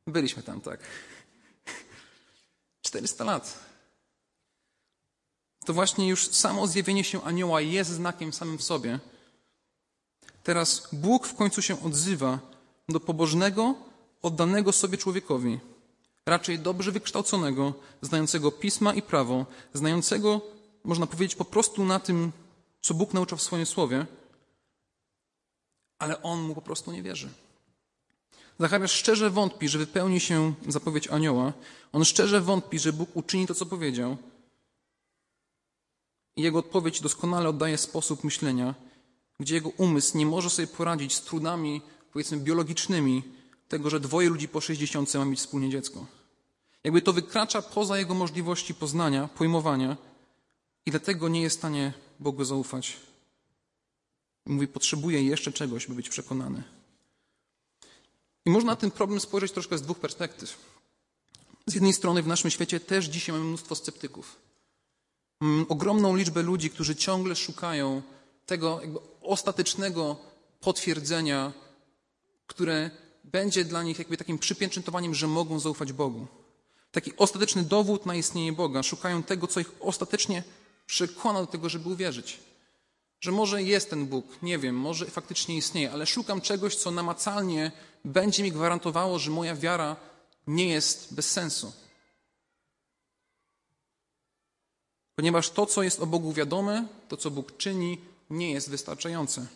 Byliśmy 0.06 0.42
tam, 0.42 0.60
tak. 0.60 0.80
400 2.82 3.24
lat. 3.24 3.58
To 5.64 5.74
właśnie 5.74 6.08
już 6.08 6.28
samo 6.28 6.66
zjawienie 6.66 7.04
się 7.04 7.22
anioła 7.22 7.60
jest 7.60 7.90
znakiem 7.90 8.32
samym 8.32 8.58
w 8.58 8.62
sobie. 8.62 8.98
Teraz 10.42 10.88
Bóg 10.92 11.26
w 11.26 11.34
końcu 11.34 11.62
się 11.62 11.82
odzywa 11.82 12.55
do 12.88 13.00
pobożnego, 13.00 13.74
oddanego 14.22 14.72
sobie 14.72 14.98
człowiekowi, 14.98 15.58
raczej 16.26 16.58
dobrze 16.58 16.92
wykształconego, 16.92 17.74
znającego 18.02 18.52
pisma 18.52 18.94
i 18.94 19.02
prawo, 19.02 19.46
znającego, 19.74 20.40
można 20.84 21.06
powiedzieć, 21.06 21.34
po 21.34 21.44
prostu 21.44 21.84
na 21.84 22.00
tym, 22.00 22.32
co 22.80 22.94
Bóg 22.94 23.14
nauczał 23.14 23.38
w 23.38 23.42
swoim 23.42 23.66
słowie, 23.66 24.06
ale 25.98 26.22
on 26.22 26.40
mu 26.40 26.54
po 26.54 26.62
prostu 26.62 26.92
nie 26.92 27.02
wierzy. 27.02 27.28
Zachariasz 28.60 28.92
szczerze 28.92 29.30
wątpi, 29.30 29.68
że 29.68 29.78
wypełni 29.78 30.20
się 30.20 30.54
zapowiedź 30.68 31.08
anioła. 31.08 31.52
On 31.92 32.04
szczerze 32.04 32.40
wątpi, 32.40 32.78
że 32.78 32.92
Bóg 32.92 33.16
uczyni 33.16 33.46
to, 33.46 33.54
co 33.54 33.66
powiedział. 33.66 34.16
I 36.36 36.42
jego 36.42 36.58
odpowiedź 36.58 37.00
doskonale 37.00 37.48
oddaje 37.48 37.78
sposób 37.78 38.24
myślenia, 38.24 38.74
gdzie 39.40 39.54
jego 39.54 39.68
umysł 39.68 40.18
nie 40.18 40.26
może 40.26 40.50
sobie 40.50 40.68
poradzić 40.68 41.14
z 41.14 41.20
trudami, 41.20 41.82
powiedzmy, 42.16 42.36
biologicznymi 42.36 43.22
tego, 43.68 43.90
że 43.90 44.00
dwoje 44.00 44.28
ludzi 44.28 44.48
po 44.48 44.60
60 44.60 45.14
ma 45.14 45.24
mieć 45.24 45.38
wspólnie 45.38 45.70
dziecko. 45.70 46.06
Jakby 46.84 47.02
to 47.02 47.12
wykracza 47.12 47.62
poza 47.62 47.98
jego 47.98 48.14
możliwości 48.14 48.74
poznania, 48.74 49.28
pojmowania 49.28 49.96
i 50.86 50.90
dlatego 50.90 51.28
nie 51.28 51.42
jest 51.42 51.56
w 51.56 51.58
stanie 51.58 51.92
Bogu 52.20 52.44
zaufać. 52.44 52.96
Mówi, 54.46 54.68
potrzebuje 54.68 55.22
jeszcze 55.22 55.52
czegoś, 55.52 55.86
by 55.86 55.94
być 55.94 56.08
przekonany. 56.08 56.62
I 58.46 58.50
można 58.50 58.72
na 58.72 58.76
ten 58.76 58.90
problem 58.90 59.20
spojrzeć 59.20 59.52
troszkę 59.52 59.78
z 59.78 59.82
dwóch 59.82 59.98
perspektyw. 59.98 60.58
Z 61.66 61.74
jednej 61.74 61.92
strony 61.92 62.22
w 62.22 62.26
naszym 62.26 62.50
świecie 62.50 62.80
też 62.80 63.04
dzisiaj 63.04 63.32
mamy 63.32 63.48
mnóstwo 63.48 63.74
sceptyków. 63.74 64.36
Mamy 65.40 65.68
ogromną 65.68 66.16
liczbę 66.16 66.42
ludzi, 66.42 66.70
którzy 66.70 66.96
ciągle 66.96 67.36
szukają 67.36 68.02
tego 68.46 68.80
ostatecznego 69.22 70.16
potwierdzenia, 70.60 71.65
które 72.46 72.90
będzie 73.24 73.64
dla 73.64 73.82
nich 73.82 73.98
jakby 73.98 74.16
takim 74.16 74.38
przypieczętowaniem, 74.38 75.14
że 75.14 75.26
mogą 75.26 75.58
zaufać 75.58 75.92
Bogu. 75.92 76.26
Taki 76.92 77.16
ostateczny 77.16 77.62
dowód 77.62 78.06
na 78.06 78.14
istnienie 78.14 78.52
Boga. 78.52 78.82
Szukają 78.82 79.22
tego, 79.22 79.46
co 79.46 79.60
ich 79.60 79.70
ostatecznie 79.80 80.42
przekona 80.86 81.40
do 81.40 81.46
tego, 81.46 81.68
żeby 81.68 81.88
uwierzyć. 81.88 82.40
Że 83.20 83.32
może 83.32 83.62
jest 83.62 83.90
ten 83.90 84.06
Bóg, 84.06 84.42
nie 84.42 84.58
wiem, 84.58 84.76
może 84.76 85.06
faktycznie 85.06 85.56
istnieje, 85.56 85.92
ale 85.92 86.06
szukam 86.06 86.40
czegoś, 86.40 86.76
co 86.76 86.90
namacalnie 86.90 87.72
będzie 88.04 88.42
mi 88.42 88.52
gwarantowało, 88.52 89.18
że 89.18 89.30
moja 89.30 89.56
wiara 89.56 89.96
nie 90.46 90.68
jest 90.68 91.14
bez 91.14 91.30
sensu. 91.30 91.72
Ponieważ 95.14 95.50
to, 95.50 95.66
co 95.66 95.82
jest 95.82 96.00
o 96.00 96.06
Bogu 96.06 96.32
wiadome, 96.32 96.86
to, 97.08 97.16
co 97.16 97.30
Bóg 97.30 97.56
czyni, 97.56 97.98
nie 98.30 98.52
jest 98.52 98.70
wystarczające. 98.70 99.46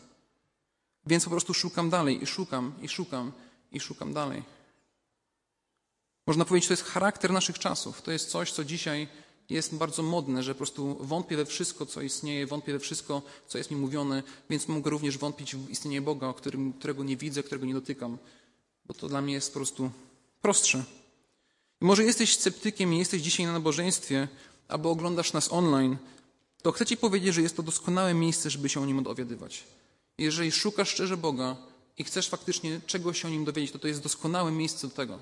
Więc 1.10 1.24
po 1.24 1.30
prostu 1.30 1.54
szukam 1.54 1.90
dalej 1.90 2.22
i 2.22 2.26
szukam 2.26 2.72
i 2.82 2.88
szukam 2.88 3.32
i 3.72 3.80
szukam 3.80 4.12
dalej. 4.12 4.42
Można 6.26 6.44
powiedzieć, 6.44 6.68
to 6.68 6.72
jest 6.72 6.84
charakter 6.84 7.32
naszych 7.32 7.58
czasów. 7.58 8.02
To 8.02 8.12
jest 8.12 8.30
coś, 8.30 8.52
co 8.52 8.64
dzisiaj 8.64 9.08
jest 9.48 9.74
bardzo 9.74 10.02
modne, 10.02 10.42
że 10.42 10.54
po 10.54 10.58
prostu 10.58 10.96
wątpię 11.00 11.36
we 11.36 11.46
wszystko, 11.46 11.86
co 11.86 12.02
istnieje, 12.02 12.46
wątpię 12.46 12.72
we 12.72 12.78
wszystko, 12.78 13.22
co 13.48 13.58
jest 13.58 13.70
mi 13.70 13.76
mówione, 13.76 14.22
więc 14.50 14.68
mogę 14.68 14.90
również 14.90 15.18
wątpić 15.18 15.56
w 15.56 15.70
istnienie 15.70 16.00
Boga, 16.02 16.32
którym, 16.32 16.72
którego 16.72 17.04
nie 17.04 17.16
widzę, 17.16 17.42
którego 17.42 17.66
nie 17.66 17.74
dotykam, 17.74 18.18
bo 18.86 18.94
to 18.94 19.08
dla 19.08 19.20
mnie 19.22 19.34
jest 19.34 19.52
po 19.52 19.58
prostu 19.58 19.90
prostsze. 20.42 20.84
Może 21.80 22.04
jesteś 22.04 22.36
sceptykiem 22.36 22.94
i 22.94 22.98
jesteś 22.98 23.22
dzisiaj 23.22 23.46
na 23.46 23.52
nabożeństwie, 23.52 24.28
albo 24.68 24.90
oglądasz 24.90 25.32
nas 25.32 25.52
online, 25.52 25.96
to 26.62 26.72
chcę 26.72 26.86
Ci 26.86 26.96
powiedzieć, 26.96 27.34
że 27.34 27.42
jest 27.42 27.56
to 27.56 27.62
doskonałe 27.62 28.14
miejsce, 28.14 28.50
żeby 28.50 28.68
się 28.68 28.82
o 28.82 28.86
nim 28.86 29.02
dowiadywać. 29.02 29.64
Jeżeli 30.20 30.52
szukasz 30.52 30.88
szczerze 30.88 31.16
Boga 31.16 31.56
i 31.98 32.04
chcesz 32.04 32.28
faktycznie 32.28 32.80
czegoś 32.86 33.24
o 33.24 33.28
nim 33.28 33.44
dowiedzieć, 33.44 33.72
to 33.72 33.78
to 33.78 33.88
jest 33.88 34.02
doskonałe 34.02 34.52
miejsce 34.52 34.88
do 34.88 34.94
tego. 34.94 35.18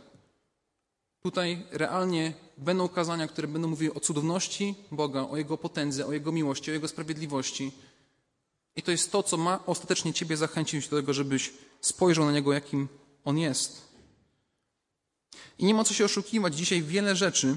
Tutaj 1.22 1.66
realnie 1.70 2.34
będą 2.56 2.88
kazania, 2.88 3.28
które 3.28 3.48
będą 3.48 3.68
mówiły 3.68 3.94
o 3.94 4.00
cudowności 4.00 4.74
Boga, 4.90 5.28
o 5.28 5.36
Jego 5.36 5.58
potędze, 5.58 6.06
o 6.06 6.12
Jego 6.12 6.32
miłości, 6.32 6.70
o 6.70 6.74
Jego 6.74 6.88
sprawiedliwości. 6.88 7.72
I 8.76 8.82
to 8.82 8.90
jest 8.90 9.12
to, 9.12 9.22
co 9.22 9.36
ma 9.36 9.66
ostatecznie 9.66 10.12
Ciebie 10.12 10.36
zachęcić 10.36 10.88
do 10.88 10.96
tego, 10.96 11.12
żebyś 11.12 11.52
spojrzał 11.80 12.24
na 12.24 12.32
Niego, 12.32 12.52
jakim 12.52 12.88
On 13.24 13.38
jest. 13.38 13.88
I 15.58 15.64
nie 15.64 15.74
ma 15.74 15.84
co 15.84 15.94
się 15.94 16.04
oszukiwać. 16.04 16.56
Dzisiaj 16.56 16.82
wiele 16.82 17.16
rzeczy 17.16 17.56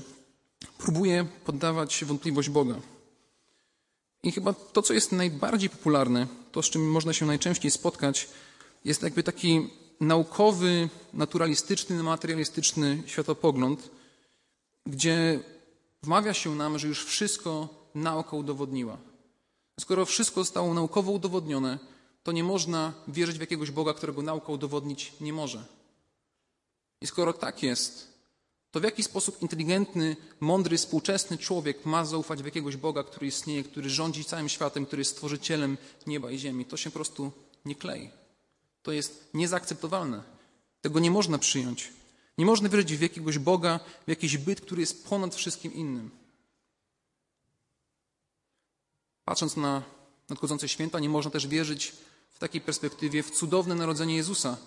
próbuje 0.77 1.25
poddawać 1.45 2.05
wątpliwość 2.05 2.49
Boga. 2.49 2.75
I 4.23 4.31
chyba 4.31 4.53
to, 4.53 4.81
co 4.81 4.93
jest 4.93 5.11
najbardziej 5.11 5.69
popularne, 5.69 6.27
to 6.51 6.63
z 6.63 6.69
czym 6.69 6.91
można 6.91 7.13
się 7.13 7.25
najczęściej 7.25 7.71
spotkać, 7.71 8.27
jest 8.85 9.03
jakby 9.03 9.23
taki 9.23 9.69
naukowy, 9.99 10.89
naturalistyczny, 11.13 12.03
materialistyczny 12.03 13.03
światopogląd, 13.05 13.89
gdzie 14.85 15.39
wmawia 16.03 16.33
się 16.33 16.55
nam, 16.55 16.79
że 16.79 16.87
już 16.87 17.05
wszystko 17.05 17.69
nauka 17.95 18.37
udowodniła. 18.37 18.97
Skoro 19.79 20.05
wszystko 20.05 20.41
zostało 20.43 20.73
naukowo 20.73 21.11
udowodnione, 21.11 21.79
to 22.23 22.31
nie 22.31 22.43
można 22.43 22.93
wierzyć 23.07 23.37
w 23.37 23.41
jakiegoś 23.41 23.71
Boga, 23.71 23.93
którego 23.93 24.21
nauka 24.21 24.51
udowodnić 24.51 25.13
nie 25.21 25.33
może. 25.33 25.65
I 27.01 27.07
skoro 27.07 27.33
tak 27.33 27.63
jest, 27.63 28.10
to 28.71 28.79
w 28.79 28.83
jaki 28.83 29.03
sposób 29.03 29.41
inteligentny, 29.41 30.15
mądry, 30.39 30.77
współczesny 30.77 31.37
człowiek 31.37 31.85
ma 31.85 32.05
zaufać 32.05 32.41
w 32.41 32.45
jakiegoś 32.45 32.77
Boga, 32.77 33.03
który 33.03 33.27
istnieje, 33.27 33.63
który 33.63 33.89
rządzi 33.89 34.25
całym 34.25 34.49
światem, 34.49 34.85
który 34.85 34.99
jest 34.99 35.11
stworzycielem 35.11 35.77
nieba 36.07 36.31
i 36.31 36.37
ziemi? 36.37 36.65
To 36.65 36.77
się 36.77 36.89
po 36.89 36.93
prostu 36.93 37.31
nie 37.65 37.75
klei. 37.75 38.09
To 38.83 38.91
jest 38.91 39.29
niezaakceptowalne. 39.33 40.23
Tego 40.81 40.99
nie 40.99 41.11
można 41.11 41.37
przyjąć. 41.37 41.89
Nie 42.37 42.45
można 42.45 42.69
wierzyć 42.69 42.97
w 42.97 43.01
jakiegoś 43.01 43.39
Boga, 43.39 43.79
w 44.05 44.09
jakiś 44.09 44.37
byt, 44.37 44.61
który 44.61 44.81
jest 44.81 45.07
ponad 45.09 45.35
wszystkim 45.35 45.73
innym. 45.73 46.09
Patrząc 49.25 49.57
na 49.57 49.83
nadchodzące 50.29 50.69
święta, 50.69 50.99
nie 50.99 51.09
można 51.09 51.31
też 51.31 51.47
wierzyć 51.47 51.93
w 52.29 52.39
takiej 52.39 52.61
perspektywie 52.61 53.23
w 53.23 53.31
cudowne 53.31 53.75
narodzenie 53.75 54.15
Jezusa, 54.15 54.57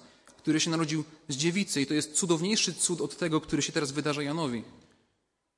który 0.45 0.61
się 0.61 0.71
narodził 0.71 1.05
z 1.29 1.37
dziewicy 1.37 1.81
i 1.81 1.87
to 1.87 1.95
jest 1.95 2.13
cudowniejszy 2.13 2.75
cud 2.75 3.01
od 3.01 3.17
tego, 3.17 3.41
który 3.41 3.63
się 3.63 3.73
teraz 3.73 3.93
wydarza 3.93 4.23
Janowi. 4.23 4.63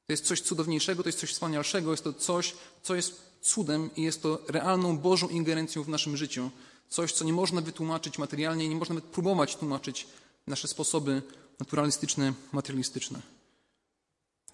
To 0.06 0.12
jest 0.12 0.24
coś 0.24 0.40
cudowniejszego, 0.40 1.02
to 1.02 1.08
jest 1.08 1.18
coś 1.18 1.30
wspanialszego, 1.30 1.90
jest 1.90 2.04
to 2.04 2.12
coś, 2.12 2.54
co 2.82 2.94
jest 2.94 3.22
cudem 3.42 3.90
i 3.96 4.02
jest 4.02 4.22
to 4.22 4.38
realną 4.48 4.98
Bożą 4.98 5.28
ingerencją 5.28 5.82
w 5.82 5.88
naszym 5.88 6.16
życiu. 6.16 6.50
Coś, 6.88 7.12
co 7.12 7.24
nie 7.24 7.32
można 7.32 7.60
wytłumaczyć 7.60 8.18
materialnie, 8.18 8.68
nie 8.68 8.76
można 8.76 8.94
nawet 8.94 9.10
próbować 9.10 9.56
tłumaczyć 9.56 10.06
nasze 10.46 10.68
sposoby 10.68 11.22
naturalistyczne, 11.60 12.32
materialistyczne. 12.52 13.22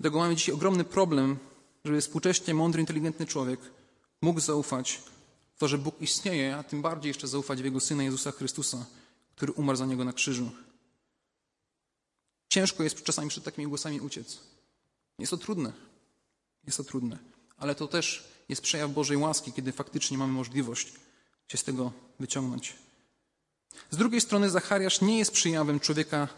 Dlatego 0.01 0.19
mamy 0.19 0.37
dzisiaj 0.37 0.55
ogromny 0.55 0.85
problem, 0.85 1.39
żeby 1.85 2.01
współcześnie 2.01 2.55
mądry, 2.55 2.81
inteligentny 2.81 3.27
człowiek 3.27 3.61
mógł 4.23 4.41
zaufać 4.41 5.01
w 5.57 5.59
to, 5.59 5.69
że 5.69 5.79
Bóg 5.79 6.01
istnieje, 6.01 6.57
a 6.57 6.63
tym 6.63 6.83
bardziej 6.83 7.11
jeszcze 7.11 7.29
zaufać 7.29 7.63
w 7.63 7.65
Jego 7.65 7.81
Syna 7.81 8.03
Jezusa 8.03 8.33
Chrystusa, 8.33 8.87
który 9.43 9.53
umarł 9.53 9.79
za 9.79 9.87
Niego 9.87 10.05
na 10.05 10.13
krzyżu. 10.13 10.51
Ciężko 12.49 12.83
jest 12.83 13.03
czasami 13.03 13.29
przed 13.29 13.45
takimi 13.45 13.69
głosami 13.69 14.01
uciec. 14.01 14.39
Jest 15.19 15.31
to 15.31 15.37
trudne. 15.37 15.73
Jest 16.65 16.79
to 16.79 16.85
trudne. 16.85 17.19
Ale 17.57 17.75
to 17.75 17.89
też 17.89 18.29
jest 18.49 18.63
przejaw 18.63 18.91
Bożej 18.91 19.17
łaski, 19.17 19.53
kiedy 19.53 19.73
faktycznie 19.73 20.19
mamy 20.19 20.33
możliwość 20.33 20.93
się 21.49 21.59
z 21.59 21.65
tego 21.65 21.93
wyciągnąć. 22.21 22.75
Z 23.91 23.97
drugiej 23.97 24.21
strony 24.21 24.51
Zachariasz 24.51 25.01
nie 25.01 25.19
jest 25.19 25.33
przejawem 25.33 25.81
człowieka 25.81 26.29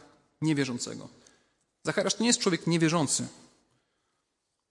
niewierzącego. 0.43 1.09
Zachariasz 1.83 2.14
to 2.14 2.23
nie 2.23 2.29
jest 2.29 2.40
człowiek 2.40 2.67
niewierzący. 2.67 3.29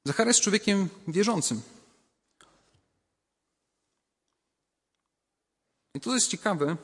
Zachariasz 0.06 0.36
jest 0.36 0.44
człowiekiem 0.44 0.90
wierzącym. 1.08 1.62
I 5.94 6.00
to, 6.00 6.14
jest 6.14 6.28
ciekawe, 6.28 6.78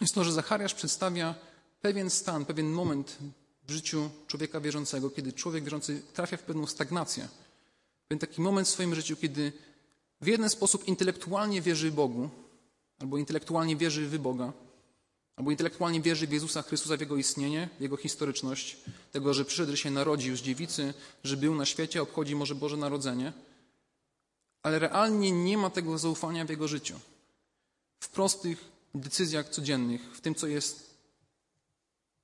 jest 0.00 0.14
to, 0.14 0.24
że 0.24 0.32
Zachariasz 0.32 0.74
przedstawia 0.74 1.34
pewien 1.80 2.10
stan, 2.10 2.44
pewien 2.44 2.70
moment 2.70 3.18
w 3.68 3.72
życiu 3.72 4.10
człowieka 4.26 4.60
wierzącego, 4.60 5.10
kiedy 5.10 5.32
człowiek 5.32 5.64
wierzący 5.64 6.02
trafia 6.12 6.36
w 6.36 6.42
pewną 6.42 6.66
stagnację. 6.66 7.28
Pewien 8.08 8.18
taki 8.18 8.40
moment 8.40 8.68
w 8.68 8.70
swoim 8.70 8.94
życiu, 8.94 9.16
kiedy 9.16 9.52
w 10.20 10.26
jeden 10.26 10.50
sposób 10.50 10.88
intelektualnie 10.88 11.62
wierzy 11.62 11.92
Bogu, 11.92 12.28
albo 12.98 13.18
intelektualnie 13.18 13.76
wierzy 13.76 14.06
w 14.06 14.18
Boga, 14.18 14.52
albo 15.36 15.50
intelektualnie 15.50 16.00
wierzy 16.00 16.26
w 16.26 16.32
Jezusa 16.32 16.62
Chrystusa, 16.62 16.96
w 16.96 17.00
Jego 17.00 17.16
istnienie, 17.16 17.68
w 17.78 17.82
Jego 17.82 17.96
historyczność, 17.96 18.76
tego, 19.12 19.34
że 19.34 19.44
przyszedł, 19.44 19.76
się 19.76 19.90
narodził 19.90 20.36
z 20.36 20.40
dziewicy, 20.40 20.94
że 21.24 21.36
był 21.36 21.54
na 21.54 21.66
świecie, 21.66 22.02
obchodzi 22.02 22.36
może 22.36 22.54
Boże 22.54 22.76
Narodzenie, 22.76 23.32
ale 24.62 24.78
realnie 24.78 25.32
nie 25.32 25.58
ma 25.58 25.70
tego 25.70 25.98
zaufania 25.98 26.44
w 26.44 26.50
Jego 26.50 26.68
życiu. 26.68 27.00
W 28.00 28.08
prostych 28.08 28.64
decyzjach 28.94 29.48
codziennych, 29.48 30.16
w 30.16 30.20
tym, 30.20 30.34
co 30.34 30.46
jest 30.46 30.90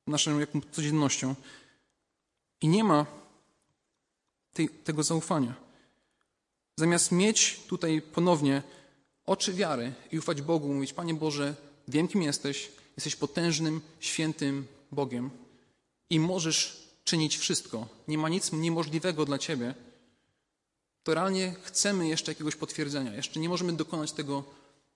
naszą 0.07 0.39
jaką 0.39 0.61
codziennością. 0.73 1.35
I 2.61 2.69
nie 2.69 2.85
ma 2.85 3.07
tej, 4.53 4.69
tego 4.69 5.03
zaufania. 5.03 5.55
Zamiast 6.77 7.13
mieć 7.13 7.61
tutaj 7.67 8.03
ponownie 8.03 8.63
oczy 9.27 9.53
wiary 9.53 9.93
i 10.13 10.19
ufać 10.19 10.43
Bogu, 10.43 10.75
mówić: 10.75 10.93
Panie 10.93 11.15
Boże, 11.15 11.55
wiem, 11.89 12.09
kim 12.09 12.23
jesteś, 12.23 12.71
jesteś 12.97 13.17
potężnym, 13.17 13.81
świętym 14.01 14.67
Bogiem 14.93 15.31
i 16.11 16.21
możesz 16.21 16.87
czynić 17.05 17.37
wszystko. 17.37 17.89
Nie 18.09 18.19
ma 18.19 18.29
nic 18.29 18.53
niemożliwego 18.53 19.25
dla 19.25 19.39
Ciebie. 19.39 19.75
To 21.03 21.15
realnie 21.15 21.55
chcemy 21.63 22.09
jeszcze 22.09 22.31
jakiegoś 22.31 22.57
potwierdzenia. 22.57 23.15
Jeszcze 23.15 23.41
nie 23.41 23.49
możemy 23.49 23.73
dokonać 23.73 24.13
tego, 24.13 24.45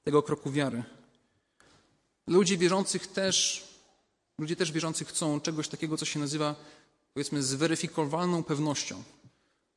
tego 0.05 0.23
kroku 0.23 0.51
wiary. 0.51 0.83
Ludzi 2.31 2.59
wierzących 2.59 3.07
też 3.07 3.71
Ludzie 4.41 4.57
też 4.57 4.73
wierzący 4.73 5.05
chcą 5.05 5.41
czegoś 5.41 5.69
takiego, 5.69 5.97
co 5.97 6.05
się 6.05 6.21
nazywa, 6.21 6.55
powiedzmy, 7.15 7.43
zweryfikowalną 7.43 8.43
pewnością. 8.45 9.03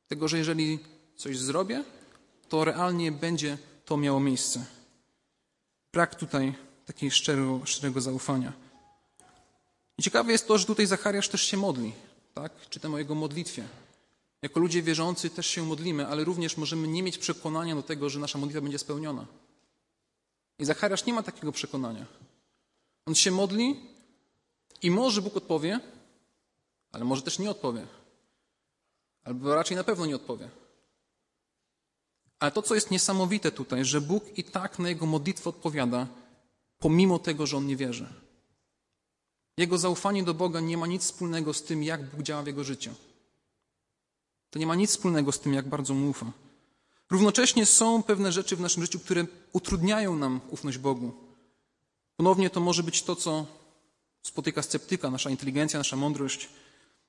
Tego, 0.08 0.28
że 0.28 0.38
jeżeli 0.38 0.78
coś 1.16 1.38
zrobię, 1.38 1.84
to 2.48 2.64
realnie 2.64 3.12
będzie 3.12 3.58
to 3.84 3.96
miało 3.96 4.20
miejsce. 4.20 4.64
Brak 5.92 6.14
tutaj 6.14 6.54
takiego 6.86 7.10
szczerego, 7.10 7.60
szczerego 7.64 8.00
zaufania. 8.00 8.52
I 9.98 10.02
ciekawe 10.02 10.32
jest 10.32 10.48
to, 10.48 10.58
że 10.58 10.66
tutaj 10.66 10.86
Zachariasz 10.86 11.28
też 11.28 11.42
się 11.42 11.56
modli. 11.56 11.92
Tak? 12.34 12.52
Czytam 12.70 12.94
o 12.94 12.98
jego 12.98 13.14
modlitwie. 13.14 13.64
Jako 14.42 14.60
ludzie 14.60 14.82
wierzący 14.82 15.30
też 15.30 15.46
się 15.46 15.62
modlimy, 15.62 16.06
ale 16.06 16.24
również 16.24 16.56
możemy 16.56 16.88
nie 16.88 17.02
mieć 17.02 17.18
przekonania 17.18 17.74
do 17.74 17.82
tego, 17.82 18.10
że 18.10 18.20
nasza 18.20 18.38
modlitwa 18.38 18.60
będzie 18.60 18.78
spełniona. 18.78 19.26
I 20.58 20.64
Zachariasz 20.64 21.06
nie 21.06 21.12
ma 21.12 21.22
takiego 21.22 21.52
przekonania. 21.52 22.06
On 23.06 23.14
się 23.14 23.30
modli 23.30 23.76
i 24.82 24.90
może 24.90 25.22
Bóg 25.22 25.36
odpowie, 25.36 25.80
ale 26.92 27.04
może 27.04 27.22
też 27.22 27.38
nie 27.38 27.50
odpowie. 27.50 27.86
Albo 29.24 29.54
raczej 29.54 29.76
na 29.76 29.84
pewno 29.84 30.06
nie 30.06 30.16
odpowie. 30.16 30.50
Ale 32.38 32.52
to, 32.52 32.62
co 32.62 32.74
jest 32.74 32.90
niesamowite 32.90 33.52
tutaj, 33.52 33.84
że 33.84 34.00
Bóg 34.00 34.38
i 34.38 34.44
tak 34.44 34.78
na 34.78 34.88
jego 34.88 35.06
modlitwę 35.06 35.50
odpowiada, 35.50 36.06
pomimo 36.78 37.18
tego, 37.18 37.46
że 37.46 37.56
on 37.56 37.66
nie 37.66 37.76
wierzy. 37.76 38.06
Jego 39.58 39.78
zaufanie 39.78 40.22
do 40.22 40.34
Boga 40.34 40.60
nie 40.60 40.76
ma 40.76 40.86
nic 40.86 41.02
wspólnego 41.02 41.54
z 41.54 41.62
tym, 41.62 41.82
jak 41.82 42.10
Bóg 42.10 42.22
działa 42.22 42.42
w 42.42 42.46
jego 42.46 42.64
życiu. 42.64 42.90
To 44.50 44.58
nie 44.58 44.66
ma 44.66 44.74
nic 44.74 44.90
wspólnego 44.90 45.32
z 45.32 45.40
tym, 45.40 45.54
jak 45.54 45.68
bardzo 45.68 45.94
mu 45.94 46.10
ufa. 46.10 46.32
Równocześnie 47.10 47.66
są 47.66 48.02
pewne 48.02 48.32
rzeczy 48.32 48.56
w 48.56 48.60
naszym 48.60 48.82
życiu, 48.82 49.00
które 49.00 49.26
utrudniają 49.52 50.16
nam 50.16 50.40
ufność 50.50 50.78
Bogu. 50.78 51.23
Ponownie 52.16 52.50
to 52.50 52.60
może 52.60 52.82
być 52.82 53.02
to, 53.02 53.16
co 53.16 53.46
spotyka 54.22 54.62
sceptyka, 54.62 55.10
nasza 55.10 55.30
inteligencja, 55.30 55.80
nasza 55.80 55.96
mądrość. 55.96 56.48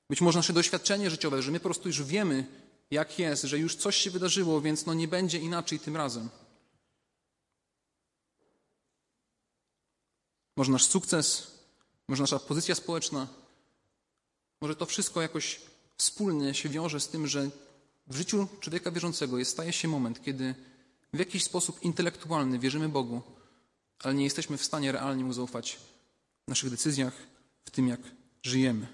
Być 0.09 0.21
może 0.21 0.39
nasze 0.39 0.53
doświadczenie 0.53 1.09
życiowe, 1.09 1.41
że 1.41 1.51
my 1.51 1.59
po 1.59 1.63
prostu 1.63 1.87
już 1.89 2.03
wiemy, 2.03 2.47
jak 2.91 3.19
jest, 3.19 3.43
że 3.43 3.59
już 3.59 3.75
coś 3.75 3.95
się 3.95 4.11
wydarzyło, 4.11 4.61
więc 4.61 4.85
no 4.85 4.93
nie 4.93 5.07
będzie 5.07 5.39
inaczej 5.39 5.79
tym 5.79 5.97
razem. 5.97 6.29
Może 10.55 10.71
nasz 10.71 10.85
sukces, 10.85 11.51
może 12.07 12.23
nasza 12.23 12.39
pozycja 12.39 12.75
społeczna, 12.75 13.27
może 14.61 14.75
to 14.75 14.85
wszystko 14.85 15.21
jakoś 15.21 15.61
wspólnie 15.97 16.53
się 16.53 16.69
wiąże 16.69 16.99
z 16.99 17.07
tym, 17.07 17.27
że 17.27 17.49
w 18.07 18.15
życiu 18.15 18.47
człowieka 18.59 18.91
wierzącego 18.91 19.37
jest, 19.37 19.51
staje 19.51 19.73
się 19.73 19.87
moment, 19.87 20.23
kiedy 20.23 20.55
w 21.13 21.19
jakiś 21.19 21.43
sposób 21.43 21.83
intelektualny 21.83 22.59
wierzymy 22.59 22.89
Bogu, 22.89 23.21
ale 23.99 24.13
nie 24.13 24.23
jesteśmy 24.23 24.57
w 24.57 24.65
stanie 24.65 24.91
realnie 24.91 25.23
Mu 25.23 25.33
zaufać 25.33 25.79
w 26.47 26.49
naszych 26.49 26.69
decyzjach, 26.69 27.13
w 27.65 27.71
tym, 27.71 27.87
jak 27.87 27.99
żyjemy. 28.43 28.87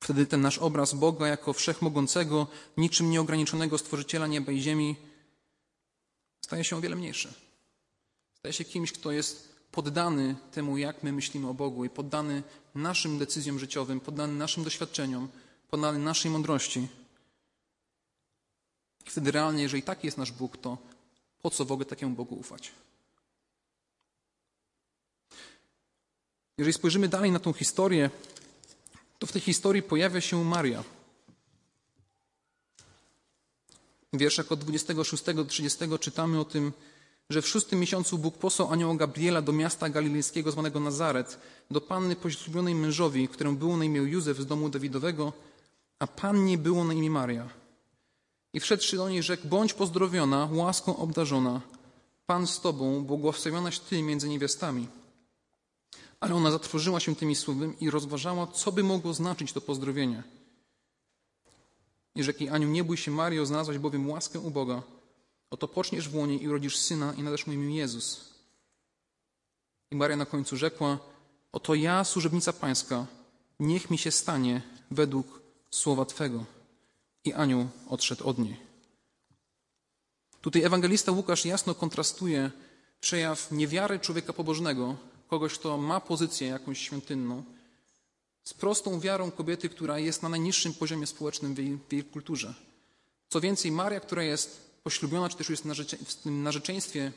Wtedy 0.00 0.26
ten 0.26 0.40
nasz 0.40 0.58
obraz 0.58 0.94
Boga 0.94 1.28
jako 1.28 1.52
wszechmogącego, 1.52 2.46
niczym 2.76 3.10
nieograniczonego 3.10 3.78
stworzyciela 3.78 4.26
nieba 4.26 4.52
i 4.52 4.60
ziemi 4.60 4.96
staje 6.44 6.64
się 6.64 6.76
o 6.76 6.80
wiele 6.80 6.96
mniejszy. 6.96 7.34
Staje 8.38 8.52
się 8.52 8.64
kimś, 8.64 8.92
kto 8.92 9.12
jest 9.12 9.54
poddany 9.72 10.36
temu, 10.52 10.78
jak 10.78 11.02
my 11.02 11.12
myślimy 11.12 11.48
o 11.48 11.54
Bogu 11.54 11.84
i 11.84 11.90
poddany 11.90 12.42
naszym 12.74 13.18
decyzjom 13.18 13.58
życiowym, 13.58 14.00
poddany 14.00 14.32
naszym 14.32 14.64
doświadczeniom, 14.64 15.28
poddany 15.70 15.98
naszej 15.98 16.30
mądrości. 16.30 16.88
I 19.06 19.10
wtedy 19.10 19.30
realnie, 19.30 19.62
jeżeli 19.62 19.82
taki 19.82 20.06
jest 20.06 20.18
nasz 20.18 20.32
Bóg, 20.32 20.56
to 20.56 20.78
po 21.42 21.50
co 21.50 21.64
w 21.64 21.72
ogóle 21.72 21.86
takiemu 21.86 22.14
Bogu 22.14 22.34
ufać? 22.34 22.72
Jeżeli 26.58 26.72
spojrzymy 26.72 27.08
dalej 27.08 27.32
na 27.32 27.38
tą 27.38 27.52
historię, 27.52 28.10
to 29.18 29.26
w 29.26 29.32
tej 29.32 29.40
historii 29.40 29.82
pojawia 29.82 30.20
się 30.20 30.44
Maria. 30.44 30.84
W 34.12 34.18
wierszach 34.18 34.52
od 34.52 34.60
26 34.60 35.24
do 35.24 35.44
30 35.44 35.78
czytamy 36.00 36.40
o 36.40 36.44
tym, 36.44 36.72
że 37.30 37.42
w 37.42 37.48
szóstym 37.48 37.80
miesiącu 37.80 38.18
Bóg 38.18 38.38
posłał 38.38 38.72
anioła 38.72 38.94
Gabriela 38.94 39.42
do 39.42 39.52
miasta 39.52 39.88
galilejskiego 39.88 40.52
zwanego 40.52 40.80
Nazaret, 40.80 41.38
do 41.70 41.80
panny 41.80 42.16
poślubionej 42.16 42.74
mężowi, 42.74 43.28
którą 43.28 43.56
było 43.56 43.76
na 43.76 43.84
imię 43.84 44.00
Józef 44.00 44.38
z 44.38 44.46
domu 44.46 44.68
Dawidowego, 44.68 45.32
a 45.98 46.06
pannie 46.06 46.58
było 46.58 46.84
na 46.84 46.94
imię 46.94 47.10
Maria. 47.10 47.59
I 48.52 48.60
wszedłszy 48.60 48.96
do 48.96 49.08
niej 49.08 49.22
rzekł, 49.22 49.48
bądź 49.48 49.74
pozdrowiona, 49.74 50.48
łaską 50.52 50.96
obdarzona, 50.96 51.60
Pan 52.30 52.46
z 52.46 52.60
tobą, 52.60 53.04
błogosławionaś 53.04 53.78
ty 53.78 54.02
między 54.02 54.28
niewiastami. 54.28 54.88
Ale 56.20 56.34
ona 56.34 56.50
zatrwożyła 56.50 57.00
się 57.00 57.16
tymi 57.16 57.36
słowy 57.36 57.74
i 57.80 57.90
rozważała, 57.90 58.46
co 58.46 58.72
by 58.72 58.82
mogło 58.82 59.14
znaczyć 59.14 59.52
to 59.52 59.60
pozdrowienie. 59.60 60.22
I 62.14 62.22
rzekł 62.22 62.42
jej 62.42 62.48
Aniu, 62.48 62.68
nie 62.68 62.84
bój 62.84 62.96
się 62.96 63.10
Mario, 63.10 63.46
znalazłaś 63.46 63.78
bowiem 63.78 64.10
łaskę 64.10 64.40
u 64.40 64.50
Boga. 64.50 64.82
Oto 65.50 65.68
poczniesz 65.68 66.08
w 66.08 66.14
łonie 66.14 66.36
i 66.36 66.48
urodzisz 66.48 66.76
syna 66.76 67.14
i 67.14 67.22
nadasz 67.22 67.46
mu 67.46 67.52
imię 67.52 67.76
Jezus. 67.76 68.34
I 69.90 69.96
Maria 69.96 70.16
na 70.16 70.26
końcu 70.26 70.56
rzekła, 70.56 70.98
oto 71.52 71.74
ja, 71.74 72.04
służebnica 72.04 72.52
pańska, 72.52 73.06
niech 73.60 73.90
mi 73.90 73.98
się 73.98 74.10
stanie 74.10 74.62
według 74.90 75.40
słowa 75.70 76.04
Twego. 76.04 76.44
I 77.24 77.32
anioł 77.32 77.68
odszedł 77.88 78.28
od 78.28 78.38
niej. 78.38 78.56
Tutaj 80.40 80.62
ewangelista 80.62 81.12
Łukasz 81.12 81.44
jasno 81.44 81.74
kontrastuje 81.74 82.50
przejaw 83.00 83.52
niewiary 83.52 83.98
człowieka 83.98 84.32
pobożnego, 84.32 84.96
kogoś, 85.28 85.54
kto 85.54 85.78
ma 85.78 86.00
pozycję 86.00 86.48
jakąś 86.48 86.78
świątynną, 86.78 87.44
z 88.44 88.54
prostą 88.54 89.00
wiarą 89.00 89.30
kobiety, 89.30 89.68
która 89.68 89.98
jest 89.98 90.22
na 90.22 90.28
najniższym 90.28 90.74
poziomie 90.74 91.06
społecznym 91.06 91.54
w 91.54 91.58
jej, 91.58 91.78
w 91.88 91.92
jej 91.92 92.04
kulturze. 92.04 92.54
Co 93.28 93.40
więcej, 93.40 93.72
Maria, 93.72 94.00
która 94.00 94.22
jest 94.22 94.70
poślubiona, 94.82 95.28
czy 95.28 95.36
też 95.36 95.50
jest 95.50 95.64
w 96.06 96.14
tym 96.14 96.42
narzeczeństwie 96.42 97.12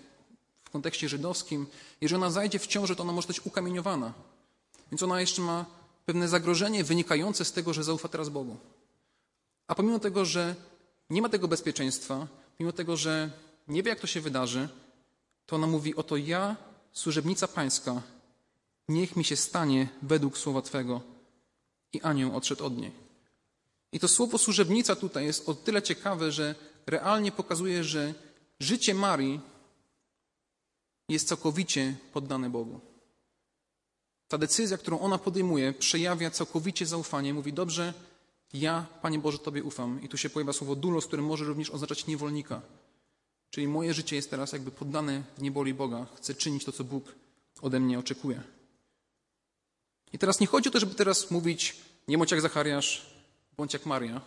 w 0.63 0.69
kontekście 0.69 1.09
żydowskim, 1.09 1.67
jeżeli 2.01 2.15
ona 2.15 2.31
zajdzie 2.31 2.59
w 2.59 2.67
ciążę, 2.67 2.95
to 2.95 3.03
ona 3.03 3.13
może 3.13 3.27
być 3.27 3.45
ukamieniowana. 3.45 4.13
Więc 4.91 5.03
ona 5.03 5.21
jeszcze 5.21 5.41
ma 5.41 5.65
pewne 6.05 6.27
zagrożenie 6.27 6.83
wynikające 6.83 7.45
z 7.45 7.51
tego, 7.51 7.73
że 7.73 7.83
zaufa 7.83 8.07
teraz 8.07 8.29
Bogu. 8.29 8.57
A 9.73 9.75
pomimo 9.75 9.99
tego, 9.99 10.25
że 10.25 10.55
nie 11.09 11.21
ma 11.21 11.29
tego 11.29 11.47
bezpieczeństwa, 11.47 12.27
mimo 12.59 12.71
tego, 12.71 12.97
że 12.97 13.29
nie 13.67 13.83
wie, 13.83 13.89
jak 13.89 13.99
to 13.99 14.07
się 14.07 14.21
wydarzy, 14.21 14.69
to 15.45 15.55
ona 15.55 15.67
mówi: 15.67 15.95
Oto 15.95 16.17
ja, 16.17 16.55
służebnica 16.91 17.47
pańska, 17.47 18.01
niech 18.89 19.15
mi 19.15 19.23
się 19.25 19.35
stanie 19.35 19.89
według 20.01 20.37
słowa 20.37 20.61
Twego. 20.61 21.01
I 21.93 22.01
anioł 22.01 22.37
odszedł 22.37 22.65
od 22.65 22.77
niej. 22.77 22.91
I 23.91 23.99
to 23.99 24.07
słowo 24.07 24.37
służebnica 24.37 24.95
tutaj 24.95 25.25
jest 25.25 25.49
o 25.49 25.53
tyle 25.53 25.81
ciekawe, 25.81 26.31
że 26.31 26.55
realnie 26.85 27.31
pokazuje, 27.31 27.83
że 27.83 28.13
życie 28.59 28.93
Marii 28.93 29.39
jest 31.09 31.27
całkowicie 31.27 31.95
poddane 32.13 32.49
Bogu. 32.49 32.79
Ta 34.27 34.37
decyzja, 34.37 34.77
którą 34.77 34.99
ona 34.99 35.17
podejmuje, 35.17 35.73
przejawia 35.73 36.31
całkowicie 36.31 36.85
zaufanie. 36.85 37.33
Mówi, 37.33 37.53
dobrze, 37.53 37.93
ja, 38.53 38.85
Panie 39.01 39.19
Boże, 39.19 39.39
Tobie 39.39 39.63
ufam. 39.63 40.01
I 40.01 40.09
tu 40.09 40.17
się 40.17 40.29
pojawia 40.29 40.53
słowo 40.53 40.75
dulos, 40.75 41.07
które 41.07 41.21
może 41.21 41.45
również 41.45 41.69
oznaczać 41.69 42.07
niewolnika. 42.07 42.61
Czyli 43.49 43.67
moje 43.67 43.93
życie 43.93 44.15
jest 44.15 44.29
teraz 44.29 44.51
jakby 44.51 44.71
poddane 44.71 45.23
w 45.37 45.41
nieboli 45.41 45.73
Boga. 45.73 46.05
Chcę 46.15 46.35
czynić 46.35 46.65
to, 46.65 46.71
co 46.71 46.83
Bóg 46.83 47.15
ode 47.61 47.79
mnie 47.79 47.99
oczekuje. 47.99 48.43
I 50.13 50.19
teraz 50.19 50.39
nie 50.39 50.47
chodzi 50.47 50.69
o 50.69 50.71
to, 50.71 50.79
żeby 50.79 50.95
teraz 50.95 51.31
mówić, 51.31 51.75
nie 52.07 52.17
bądź 52.17 52.31
jak 52.31 52.41
Zachariasz, 52.41 53.13
bądź 53.57 53.73
jak 53.73 53.85
Maria. 53.85 54.21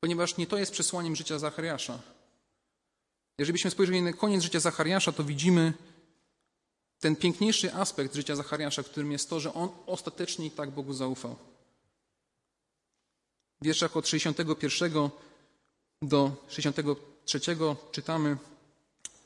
Ponieważ 0.00 0.36
nie 0.36 0.46
to 0.46 0.58
jest 0.58 0.72
przesłaniem 0.72 1.16
życia 1.16 1.38
Zachariasza. 1.38 1.98
Jeżeli 3.38 3.52
byśmy 3.52 3.70
spojrzeli 3.70 4.02
na 4.02 4.12
koniec 4.12 4.42
życia 4.42 4.60
Zachariasza, 4.60 5.12
to 5.12 5.24
widzimy 5.24 5.72
ten 7.00 7.16
piękniejszy 7.16 7.74
aspekt 7.74 8.14
życia 8.14 8.36
Zachariasza, 8.36 8.82
którym 8.82 9.12
jest 9.12 9.30
to, 9.30 9.40
że 9.40 9.54
on 9.54 9.68
ostatecznie 9.86 10.46
i 10.46 10.50
tak 10.50 10.70
Bogu 10.70 10.92
zaufał. 10.92 11.36
W 13.60 13.64
wierszach 13.64 13.96
od 13.96 14.08
61 14.08 15.10
do 16.02 16.32
63 16.48 17.40
czytamy 17.92 18.36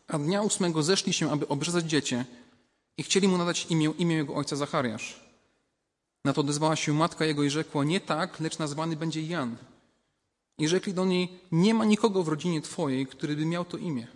A 0.08 0.18
dnia 0.18 0.42
ósmego 0.42 0.82
zeszli 0.82 1.12
się, 1.12 1.30
aby 1.32 1.48
obrzezać 1.48 1.84
dziecię 1.84 2.24
i 2.96 3.02
chcieli 3.02 3.28
mu 3.28 3.38
nadać 3.38 3.66
imię, 3.70 3.92
imię 3.98 4.16
jego 4.16 4.34
ojca 4.34 4.56
Zachariasz. 4.56 5.20
Na 6.24 6.32
to 6.32 6.40
odezwała 6.40 6.76
się 6.76 6.92
matka 6.92 7.24
jego 7.24 7.42
i 7.42 7.50
rzekła, 7.50 7.84
nie 7.84 8.00
tak, 8.00 8.40
lecz 8.40 8.58
nazwany 8.58 8.96
będzie 8.96 9.22
Jan. 9.22 9.56
I 10.58 10.68
rzekli 10.68 10.94
do 10.94 11.04
niej, 11.04 11.40
nie 11.52 11.74
ma 11.74 11.84
nikogo 11.84 12.22
w 12.22 12.28
rodzinie 12.28 12.62
twojej, 12.62 13.06
który 13.06 13.36
by 13.36 13.46
miał 13.46 13.64
to 13.64 13.76
imię. 13.76 14.06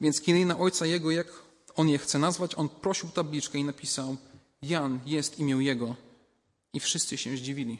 Więc 0.00 0.20
kiedy 0.20 0.46
na 0.46 0.58
ojca 0.58 0.86
jego, 0.86 1.10
jak 1.10 1.26
on 1.74 1.88
je 1.88 1.98
chce 1.98 2.18
nazwać, 2.18 2.54
on 2.54 2.68
prosił 2.68 3.08
tabliczkę 3.08 3.58
i 3.58 3.64
napisał, 3.64 4.16
Jan 4.62 5.00
jest 5.06 5.38
imię 5.38 5.54
jego. 5.54 5.96
I 6.72 6.80
wszyscy 6.80 7.16
się 7.18 7.36
zdziwili. 7.36 7.78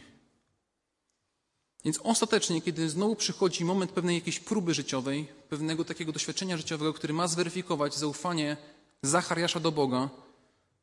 Więc 1.84 1.98
ostatecznie, 1.98 2.62
kiedy 2.62 2.90
znowu 2.90 3.16
przychodzi 3.16 3.64
moment 3.64 3.92
pewnej 3.92 4.14
jakiejś 4.14 4.40
próby 4.40 4.74
życiowej, 4.74 5.28
pewnego 5.48 5.84
takiego 5.84 6.12
doświadczenia 6.12 6.56
życiowego, 6.56 6.92
który 6.92 7.14
ma 7.14 7.28
zweryfikować 7.28 7.94
zaufanie 7.96 8.56
Zachariasza 9.02 9.60
do 9.60 9.72
Boga, 9.72 10.08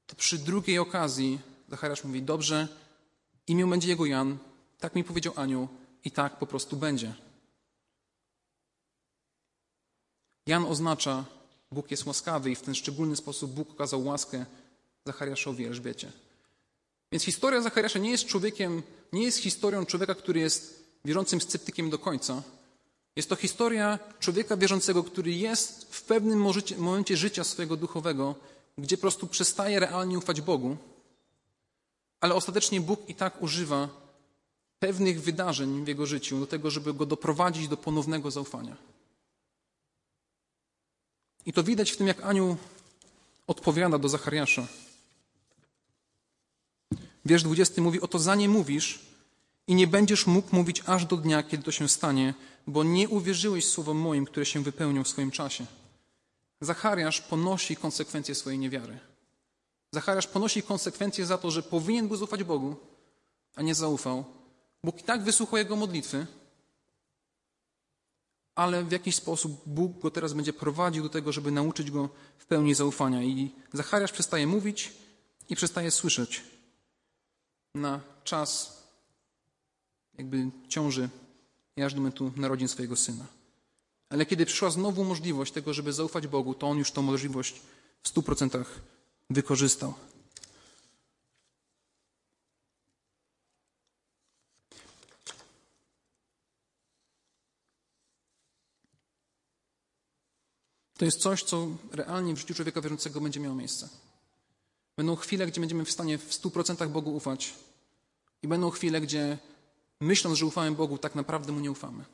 to 0.08 0.16
przy 0.16 0.38
drugiej 0.38 0.80
okazji 0.80 1.40
Zachariasz 1.70 2.04
mówi, 2.04 2.22
dobrze, 2.22 2.68
imię 3.48 3.68
będzie 3.68 3.90
jego 3.90 4.06
Jan, 4.06 4.38
tak 4.80 4.96
mi 4.96 5.04
powiedział 5.04 5.34
anioł 5.36 5.68
i 6.04 6.12
tak 6.12 6.40
po 6.40 6.48
prostu 6.48 6.78
będzie. 6.78 7.14
Jan 10.48 10.66
oznacza, 10.66 11.26
Bóg 11.72 11.92
jest 11.92 12.06
łaskawy 12.06 12.52
i 12.52 12.56
w 12.56 12.62
ten 12.62 12.76
szczególny 12.76 13.16
sposób 13.16 13.52
Bóg 13.52 13.72
okazał 13.72 14.06
łaskę 14.06 14.46
Zachariaszowi 15.06 15.66
Elżbiecie. 15.66 16.12
Więc 17.12 17.24
historia 17.24 17.62
Zachariasza 17.62 18.00
nie 18.00 18.12
jest 18.12 18.26
człowiekiem, 18.26 18.84
nie 19.14 19.24
jest 19.24 19.38
historią 19.38 19.86
człowieka, 19.86 20.16
który 20.16 20.40
jest 20.40 20.85
wierzącym 21.06 21.42
sceptykiem 21.42 21.90
do 21.90 22.00
końca. 22.00 22.44
Jest 23.16 23.30
to 23.30 23.36
historia 23.36 24.00
człowieka 24.20 24.58
wierzącego, 24.58 25.04
który 25.04 25.32
jest 25.32 25.96
w 25.96 26.04
pewnym 26.04 26.46
momencie 26.78 27.18
życia 27.18 27.44
swojego 27.44 27.78
duchowego, 27.78 28.36
gdzie 28.78 28.98
po 28.98 29.02
prostu 29.02 29.28
przestaje 29.28 29.80
realnie 29.80 30.18
ufać 30.18 30.42
Bogu, 30.42 30.78
ale 32.20 32.36
ostatecznie 32.36 32.82
Bóg 32.82 33.10
i 33.10 33.16
tak 33.16 33.42
używa 33.42 33.90
pewnych 34.80 35.22
wydarzeń 35.22 35.86
w 35.86 35.88
jego 35.88 36.06
życiu 36.06 36.40
do 36.40 36.48
tego, 36.48 36.72
żeby 36.72 36.94
go 36.94 37.06
doprowadzić 37.06 37.68
do 37.68 37.78
ponownego 37.78 38.32
zaufania. 38.32 38.76
I 41.46 41.54
to 41.54 41.64
widać 41.64 41.92
w 41.92 41.98
tym, 41.98 42.08
jak 42.08 42.22
Aniu 42.22 42.58
odpowiada 43.48 43.98
do 43.98 44.10
Zachariasza. 44.10 44.68
Wiersz 47.26 47.44
20 47.44 47.82
mówi: 47.82 48.02
Oto 48.02 48.20
za 48.20 48.36
nie 48.36 48.50
mówisz 48.50 49.00
i 49.68 49.76
nie 49.76 49.88
będziesz 49.88 50.28
mógł 50.28 50.56
mówić 50.56 50.84
aż 50.86 51.06
do 51.06 51.18
dnia, 51.18 51.44
kiedy 51.44 51.64
to 51.64 51.72
się 51.72 51.90
stanie, 51.90 52.34
bo 52.68 52.84
nie 52.84 53.10
uwierzyłeś 53.10 53.68
słowom 53.68 53.98
moim, 53.98 54.26
które 54.26 54.46
się 54.46 54.64
wypełnią 54.64 55.04
w 55.04 55.08
swoim 55.08 55.32
czasie. 55.32 55.66
Zachariasz 56.62 57.22
ponosi 57.22 57.76
konsekwencje 57.76 58.36
swojej 58.36 58.60
niewiary. 58.60 59.00
Zachariasz 59.92 60.28
ponosi 60.28 60.64
konsekwencje 60.64 61.26
za 61.26 61.38
to, 61.38 61.52
że 61.52 61.64
powinien 61.64 62.08
był 62.08 62.18
zaufać 62.18 62.44
Bogu, 62.44 62.76
a 63.56 63.62
nie 63.62 63.76
zaufał. 63.76 64.26
Bóg 64.84 65.00
i 65.00 65.04
tak 65.04 65.24
wysłuchał 65.24 65.58
jego 65.58 65.76
modlitwy, 65.76 66.28
ale 68.56 68.84
w 68.84 68.92
jakiś 68.92 69.16
sposób 69.16 69.62
Bóg 69.66 70.00
go 70.00 70.12
teraz 70.12 70.34
będzie 70.34 70.54
prowadził 70.54 71.04
do 71.04 71.10
tego, 71.10 71.32
żeby 71.32 71.52
nauczyć 71.52 71.92
go 71.92 72.10
w 72.38 72.46
pełni 72.46 72.76
zaufania. 72.76 73.24
I 73.24 73.52
Zachariasz 73.74 74.12
przestaje 74.12 74.48
mówić 74.48 74.94
i 75.50 75.56
przestaje 75.56 75.92
słyszeć 75.92 76.44
na 77.76 78.02
czas 78.24 78.75
jakby 80.18 80.50
ciąży 80.68 81.10
i 81.76 81.84
aż 81.84 81.94
do 81.94 82.00
momentu 82.00 82.32
narodzin 82.36 82.68
swojego 82.68 82.96
syna. 82.96 83.26
Ale 84.10 84.26
kiedy 84.26 84.46
przyszła 84.46 84.70
znowu 84.70 85.04
możliwość 85.04 85.52
tego, 85.52 85.74
żeby 85.74 85.94
zaufać 85.94 86.28
Bogu, 86.28 86.54
to 86.54 86.68
on 86.68 86.78
już 86.78 86.92
tą 86.92 87.02
możliwość 87.02 87.62
w 88.02 88.08
stu 88.08 88.24
procentach 88.24 88.80
wykorzystał. 89.30 89.94
To 100.98 101.06
jest 101.06 101.20
coś, 101.20 101.44
co 101.44 101.68
realnie 101.92 102.34
w 102.34 102.38
życiu 102.38 102.54
człowieka 102.54 102.82
wierzącego 102.82 103.22
będzie 103.22 103.40
miało 103.40 103.56
miejsce. 103.56 103.90
Będą 104.98 105.16
chwile, 105.16 105.48
gdzie 105.48 105.62
będziemy 105.62 105.86
w 105.86 105.92
stanie 105.92 106.18
w 106.18 106.34
stu 106.34 106.52
procentach 106.52 106.90
Bogu 106.90 107.16
ufać 107.16 107.54
i 108.42 108.48
będą 108.48 108.70
chwile, 108.70 109.02
gdzie 109.02 109.38
myśląc, 110.02 110.38
że 110.38 110.46
ufamy 110.46 110.72
Bogu, 110.72 110.98
tak 110.98 111.16
naprawdę 111.16 111.52
Mu 111.52 111.60
nie 111.60 111.72
ufamy. 111.72 112.06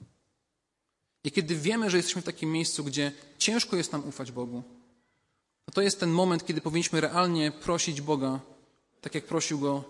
I 1.24 1.32
kiedy 1.32 1.56
wiemy, 1.56 1.89
że 1.89 1.98
jesteśmy 1.98 2.22
w 2.22 2.26
takim 2.26 2.52
miejscu, 2.52 2.84
gdzie 2.84 3.12
ciężko 3.38 3.76
jest 3.76 3.91
nam 3.91 4.08
ufać 4.08 4.32
Bogu, 4.32 4.63
to 5.65 5.72
to 5.72 5.82
jest 5.82 6.00
ten 6.00 6.12
moment, 6.12 6.46
kiedy 6.46 6.62
powinniśmy 6.62 7.02
realnie 7.02 7.52
prosić 7.52 8.02
Boga, 8.02 8.39
tak 9.02 9.15
jak 9.15 9.26
prosił 9.26 9.60
go 9.60 9.84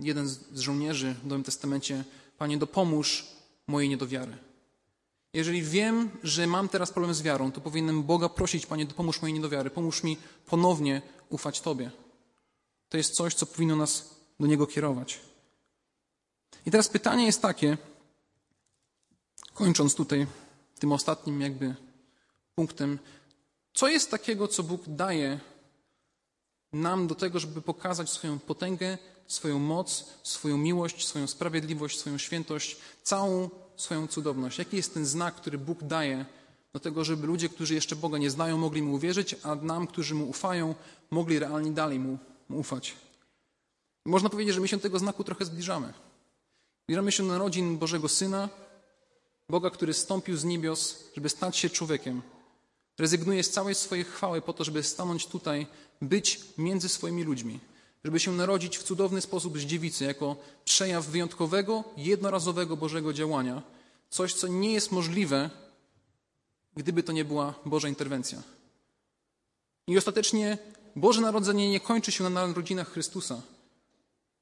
jeden 0.00 0.28
z 0.28 0.58
żołnierzy 0.58 1.14
w 1.14 1.26
Nowym 1.26 1.44
Testamencie, 1.44 2.04
Panie, 2.38 2.58
dopomóż 2.58 3.26
mojej 3.66 3.88
niedowiary. 3.88 4.36
Jeżeli 5.32 5.62
wiem, 5.62 6.10
że 6.22 6.46
mam 6.46 6.68
teraz 6.68 6.90
problem 6.90 7.14
z 7.14 7.22
wiarą, 7.22 7.52
to 7.52 7.60
powinienem 7.60 8.02
Boga 8.02 8.28
prosić, 8.28 8.66
Panie, 8.66 8.86
dopomóż 8.86 9.22
mojej 9.22 9.34
niedowiary, 9.34 9.70
pomóż 9.70 10.02
mi 10.02 10.16
ponownie 10.46 11.02
ufać 11.28 11.60
Tobie. 11.60 11.90
To 12.88 12.96
jest 12.96 13.14
coś, 13.14 13.34
co 13.34 13.46
powinno 13.46 13.76
nas 13.76 14.10
do 14.40 14.46
Niego 14.46 14.66
kierować. 14.66 15.20
I 16.66 16.70
teraz 16.70 16.88
pytanie 16.88 17.26
jest 17.26 17.42
takie, 17.42 17.78
kończąc 19.54 19.94
tutaj 19.94 20.26
tym 20.78 20.92
ostatnim 20.92 21.40
jakby 21.40 21.74
punktem, 22.54 22.98
co 23.74 23.88
jest 23.88 24.10
takiego, 24.10 24.48
co 24.48 24.62
Bóg 24.62 24.82
daje 24.86 25.40
nam 26.72 27.06
do 27.06 27.14
tego, 27.14 27.38
żeby 27.38 27.62
pokazać 27.62 28.10
swoją 28.10 28.38
potęgę, 28.38 28.98
swoją 29.26 29.58
moc, 29.58 30.04
swoją 30.22 30.56
miłość, 30.56 31.08
swoją 31.08 31.26
sprawiedliwość, 31.26 31.98
swoją 31.98 32.18
świętość, 32.18 32.76
całą 33.02 33.50
swoją 33.76 34.06
cudowność? 34.06 34.58
Jaki 34.58 34.76
jest 34.76 34.94
ten 34.94 35.06
znak, 35.06 35.34
który 35.34 35.58
Bóg 35.58 35.84
daje 35.84 36.26
do 36.72 36.80
tego, 36.80 37.04
żeby 37.04 37.26
ludzie, 37.26 37.48
którzy 37.48 37.74
jeszcze 37.74 37.96
Boga 37.96 38.18
nie 38.18 38.30
znają, 38.30 38.58
mogli 38.58 38.82
Mu 38.82 38.94
uwierzyć, 38.94 39.36
a 39.42 39.54
nam, 39.54 39.86
którzy 39.86 40.14
Mu 40.14 40.28
ufają, 40.28 40.74
mogli 41.10 41.38
realnie 41.38 41.70
dalej 41.70 41.98
Mu, 41.98 42.18
mu 42.48 42.58
ufać? 42.58 42.96
Można 44.04 44.28
powiedzieć, 44.28 44.54
że 44.54 44.60
my 44.60 44.68
się 44.68 44.80
tego 44.80 44.98
znaku 44.98 45.24
trochę 45.24 45.44
zbliżamy. 45.44 45.92
Zbliżamy 46.92 47.12
się 47.12 47.22
do 47.22 47.28
narodzin 47.28 47.78
Bożego 47.78 48.08
Syna, 48.08 48.48
Boga, 49.48 49.70
który 49.70 49.94
stąpił 49.94 50.36
z 50.36 50.44
niebios, 50.44 51.04
żeby 51.14 51.28
stać 51.28 51.56
się 51.56 51.70
człowiekiem. 51.70 52.22
Rezygnuje 52.98 53.42
z 53.42 53.50
całej 53.50 53.74
swojej 53.74 54.04
chwały 54.04 54.42
po 54.42 54.52
to, 54.52 54.64
żeby 54.64 54.82
stanąć 54.82 55.26
tutaj, 55.26 55.66
być 56.02 56.40
między 56.58 56.88
swoimi 56.88 57.24
ludźmi, 57.24 57.60
żeby 58.04 58.20
się 58.20 58.32
narodzić 58.32 58.78
w 58.78 58.82
cudowny 58.82 59.20
sposób 59.20 59.58
z 59.58 59.62
dziewicy, 59.62 60.04
jako 60.04 60.36
przejaw 60.64 61.06
wyjątkowego, 61.06 61.84
jednorazowego 61.96 62.76
Bożego 62.76 63.12
działania. 63.12 63.62
Coś, 64.10 64.34
co 64.34 64.48
nie 64.48 64.72
jest 64.72 64.92
możliwe, 64.92 65.50
gdyby 66.76 67.02
to 67.02 67.12
nie 67.12 67.24
była 67.24 67.54
Boża 67.66 67.88
interwencja. 67.88 68.42
I 69.86 69.98
ostatecznie 69.98 70.58
Boże 70.96 71.20
Narodzenie 71.20 71.70
nie 71.70 71.80
kończy 71.80 72.12
się 72.12 72.24
na 72.24 72.30
narodzinach 72.30 72.88
Chrystusa. 72.88 73.42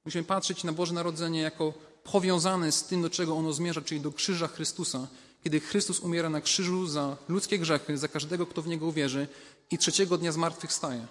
Musimy 0.05 0.25
patrzeć 0.25 0.65
na 0.65 0.73
Boże 0.73 0.95
Narodzenie 0.95 1.41
jako 1.41 1.90
powiązane 2.13 2.73
z 2.73 2.85
tym, 2.85 3.03
do 3.03 3.11
czego 3.11 3.37
ono 3.37 3.53
zmierza, 3.53 3.81
czyli 3.81 4.01
do 4.01 4.13
krzyża 4.13 4.49
Chrystusa, 4.49 5.07
kiedy 5.45 5.61
Chrystus 5.61 6.01
umiera 6.01 6.31
na 6.31 6.41
krzyżu 6.41 6.87
za 6.87 7.17
ludzkie 7.29 7.59
grzechy, 7.59 7.99
za 7.99 8.09
każdego, 8.09 8.47
kto 8.47 8.63
w 8.63 8.67
Niego 8.67 8.87
uwierzy 8.87 9.29
i 9.71 9.79
trzeciego 9.79 10.19
dnia 10.19 10.33
zmartwychwstaje. 10.33 11.07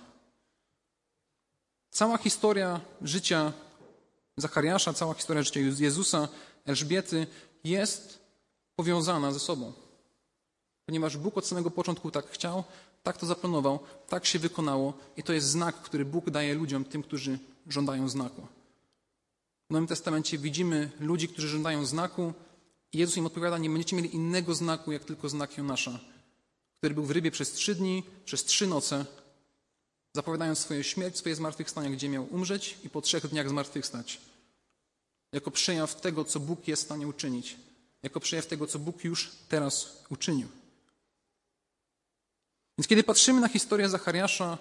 Cała 1.89 2.17
historia 2.17 2.81
życia 3.01 3.53
Zachariasza, 4.37 4.93
cała 4.93 5.13
historia 5.13 5.43
życia 5.43 5.59
Jezusa, 5.59 6.27
Elżbiety 6.65 7.27
jest 7.63 8.19
powiązana 8.75 9.31
ze 9.31 9.39
sobą. 9.39 9.73
Ponieważ 10.85 11.17
Bóg 11.17 11.37
od 11.37 11.45
samego 11.45 11.71
początku 11.71 12.11
tak 12.11 12.29
chciał, 12.29 12.63
tak 13.03 13.17
to 13.17 13.25
zaplanował, 13.25 13.79
tak 14.07 14.25
się 14.25 14.39
wykonało 14.39 14.93
i 15.17 15.23
to 15.23 15.33
jest 15.33 15.47
znak, 15.47 15.75
który 15.75 16.05
Bóg 16.05 16.29
daje 16.29 16.53
ludziom, 16.53 16.85
tym, 16.85 17.03
którzy 17.03 17.39
żądają 17.67 18.09
znaku. 18.09 18.58
W 19.69 19.73
Nowym 19.73 19.87
Testamencie 19.87 20.37
widzimy 20.37 20.91
ludzi, 20.99 21.27
którzy 21.27 21.47
żądają 21.47 21.85
znaku 21.85 22.33
i 22.93 22.97
Jezus 22.97 23.17
im 23.17 23.25
odpowiada, 23.25 23.57
nie 23.57 23.69
będziecie 23.69 23.95
mieli 23.95 24.15
innego 24.15 24.55
znaku, 24.55 24.91
jak 24.91 25.03
tylko 25.03 25.29
znak 25.29 25.57
Jonasza, 25.57 25.99
który 26.77 26.93
był 26.93 27.05
w 27.05 27.11
rybie 27.11 27.31
przez 27.31 27.51
trzy 27.51 27.75
dni, 27.75 28.03
przez 28.25 28.45
trzy 28.45 28.67
noce, 28.67 29.05
zapowiadając 30.15 30.59
swoją 30.59 30.81
śmierć, 30.81 31.17
swoje 31.17 31.35
zmartwychwstanie, 31.35 31.89
gdzie 31.89 32.09
miał 32.09 32.27
umrzeć 32.33 32.77
i 32.83 32.89
po 32.89 33.01
trzech 33.01 33.27
dniach 33.27 33.49
zmartwychwstać. 33.49 34.21
Jako 35.31 35.51
przejaw 35.51 36.01
tego, 36.01 36.25
co 36.25 36.39
Bóg 36.39 36.67
jest 36.67 36.81
w 36.81 36.85
stanie 36.85 37.07
uczynić. 37.07 37.57
Jako 38.03 38.19
przejaw 38.19 38.45
tego, 38.45 38.67
co 38.67 38.79
Bóg 38.79 39.03
już 39.03 39.31
teraz 39.49 40.03
uczynił. 40.09 40.47
Więc 42.77 42.87
kiedy 42.87 43.03
patrzymy 43.03 43.41
na 43.41 43.47
historię 43.47 43.89
Zachariasza, 43.89 44.57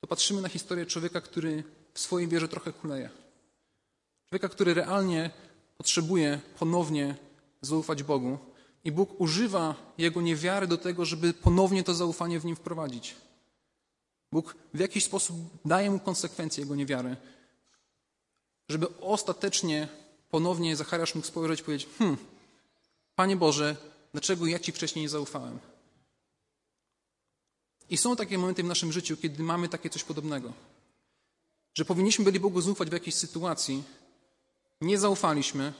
to 0.00 0.06
patrzymy 0.06 0.42
na 0.42 0.48
historię 0.48 0.86
człowieka, 0.86 1.20
który 1.20 1.64
w 1.94 2.00
swojej 2.00 2.28
wierze 2.28 2.48
trochę 2.48 2.72
kuleje. 2.72 3.21
Człowieka, 4.32 4.48
który 4.48 4.74
realnie 4.74 5.30
potrzebuje 5.76 6.40
ponownie 6.58 7.14
zaufać 7.60 8.02
Bogu 8.02 8.38
i 8.84 8.92
Bóg 8.92 9.20
używa 9.20 9.74
jego 9.98 10.20
niewiary 10.20 10.66
do 10.66 10.78
tego, 10.78 11.04
żeby 11.04 11.34
ponownie 11.34 11.84
to 11.84 11.94
zaufanie 11.94 12.40
w 12.40 12.44
nim 12.44 12.56
wprowadzić. 12.56 13.14
Bóg 14.32 14.56
w 14.74 14.78
jakiś 14.78 15.04
sposób 15.04 15.36
daje 15.64 15.90
mu 15.90 15.98
konsekwencje 15.98 16.62
jego 16.62 16.74
niewiary, 16.74 17.16
żeby 18.68 18.98
ostatecznie 19.00 19.88
ponownie 20.30 20.76
Zachariasz 20.76 21.14
mógł 21.14 21.26
spojrzeć 21.26 21.60
i 21.60 21.64
powiedzieć: 21.64 21.88
Hmm, 21.98 22.16
Panie 23.14 23.36
Boże, 23.36 23.76
dlaczego 24.12 24.46
ja 24.46 24.58
Ci 24.58 24.72
wcześniej 24.72 25.02
nie 25.02 25.08
zaufałem? 25.08 25.58
I 27.90 27.96
są 27.96 28.16
takie 28.16 28.38
momenty 28.38 28.62
w 28.62 28.66
naszym 28.66 28.92
życiu, 28.92 29.16
kiedy 29.16 29.42
mamy 29.42 29.68
takie 29.68 29.90
coś 29.90 30.04
podobnego. 30.04 30.52
Że 31.74 31.84
powinniśmy 31.84 32.24
byli 32.24 32.40
Bogu 32.40 32.60
zaufać 32.60 32.90
w 32.90 32.92
jakiejś 32.92 33.14
sytuacji, 33.14 33.82
nie 34.82 34.98
zaufaliśmy 34.98 35.72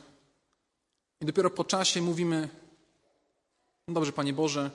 i 1.20 1.26
dopiero 1.26 1.50
po 1.50 1.64
czasie 1.64 2.03
mówimy: 2.03 2.48
No 3.88 3.94
dobrze, 3.94 4.12
Panie 4.12 4.32
Boże, 4.32 4.70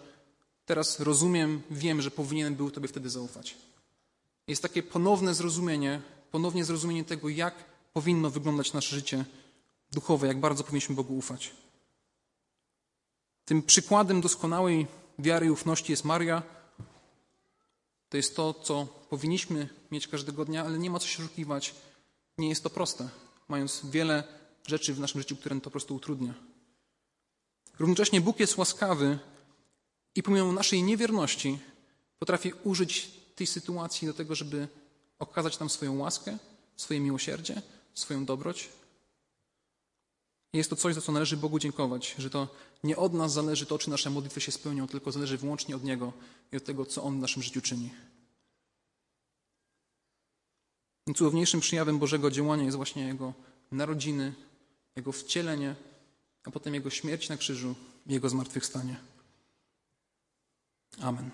teraz 0.66 1.00
rozumiem, 1.00 1.62
wiem, 1.72 2.02
że 2.02 2.12
powinienem 2.12 2.56
był 2.56 2.72
Tobie 2.72 2.88
wtedy 2.88 3.10
zaufać. 3.10 3.56
Jest 4.48 4.62
takie 4.62 4.84
ponowne 4.84 5.34
zrozumienie, 5.34 6.02
ponownie 6.32 6.66
zrozumienie 6.66 7.04
tego, 7.04 7.30
jak 7.30 7.54
powinno 7.94 8.30
wyglądać 8.30 8.74
nasze 8.74 8.96
życie 8.96 9.26
duchowe, 9.92 10.28
jak 10.28 10.40
bardzo 10.40 10.64
powinniśmy 10.64 10.96
Bogu 10.96 11.18
ufać. 11.18 11.52
Tym 13.46 13.64
przykładem 13.64 14.22
doskonałej 14.22 14.88
wiary 15.20 15.46
i 15.46 15.52
ufności 15.52 15.92
jest 15.92 16.06
Maria. 16.06 16.44
To 18.10 18.18
jest 18.18 18.36
to, 18.36 18.54
co 18.54 18.86
powinniśmy 19.10 19.70
mieć 19.92 20.08
każdego 20.08 20.46
dnia, 20.46 20.66
ale 20.66 20.80
nie 20.80 20.90
ma 20.90 21.00
co 21.00 21.08
się 21.08 21.24
oszukiwać. 21.24 21.76
Nie 22.38 22.50
jest 22.50 22.64
to 22.64 22.70
proste, 22.70 23.10
mając 23.48 23.82
wiele 23.86 24.24
rzeczy 24.68 24.94
w 24.94 25.00
naszym 25.00 25.22
życiu, 25.22 25.36
które 25.36 25.56
to 25.56 25.62
po 25.62 25.72
prostu 25.72 25.96
utrudnia. 25.96 26.34
Równocześnie 27.80 28.22
Bóg 28.22 28.40
jest 28.40 28.58
łaskawy 28.58 29.20
i 30.16 30.24
pomimo 30.24 30.52
naszej 30.52 30.84
niewierności 30.84 31.60
potrafi 32.20 32.54
użyć 32.64 33.12
tej 33.36 33.48
sytuacji 33.48 34.08
do 34.08 34.14
tego, 34.14 34.36
żeby 34.36 34.68
okazać 35.20 35.60
nam 35.60 35.70
swoją 35.70 35.98
łaskę, 35.98 36.38
swoje 36.76 37.00
miłosierdzie, 37.00 37.62
swoją 37.94 38.26
dobroć. 38.26 38.70
Jest 40.54 40.70
to 40.70 40.76
coś, 40.76 40.96
za 40.96 41.02
co 41.02 41.12
należy 41.12 41.38
Bogu 41.38 41.60
dziękować, 41.60 42.16
że 42.18 42.30
to 42.30 42.48
nie 42.84 42.98
od 42.98 43.14
nas 43.14 43.34
zależy 43.34 43.66
to, 43.66 43.78
czy 43.78 43.90
nasze 43.90 44.10
modlitwy 44.10 44.42
się 44.42 44.52
spełnią, 44.52 44.88
tylko 44.88 45.12
zależy 45.12 45.38
wyłącznie 45.38 45.76
od 45.76 45.84
Niego 45.84 46.14
i 46.52 46.58
od 46.58 46.64
tego, 46.64 46.86
co 46.86 47.04
On 47.04 47.18
w 47.18 47.22
naszym 47.22 47.44
życiu 47.44 47.62
czyni. 47.62 47.90
Cudowniejszym 51.16 51.60
przejawem 51.60 52.00
Bożego 52.00 52.32
działania 52.32 52.64
jest 52.64 52.78
właśnie 52.78 53.08
Jego 53.08 53.34
narodziny, 53.72 54.34
Jego 54.96 55.12
wcielenie, 55.12 55.76
a 56.44 56.52
potem 56.52 56.74
Jego 56.74 56.90
śmierć 56.90 57.30
na 57.30 57.38
krzyżu 57.38 57.76
i 58.08 58.14
Jego 58.14 58.30
zmartwychwstanie. 58.30 58.96
Amen. 61.02 61.30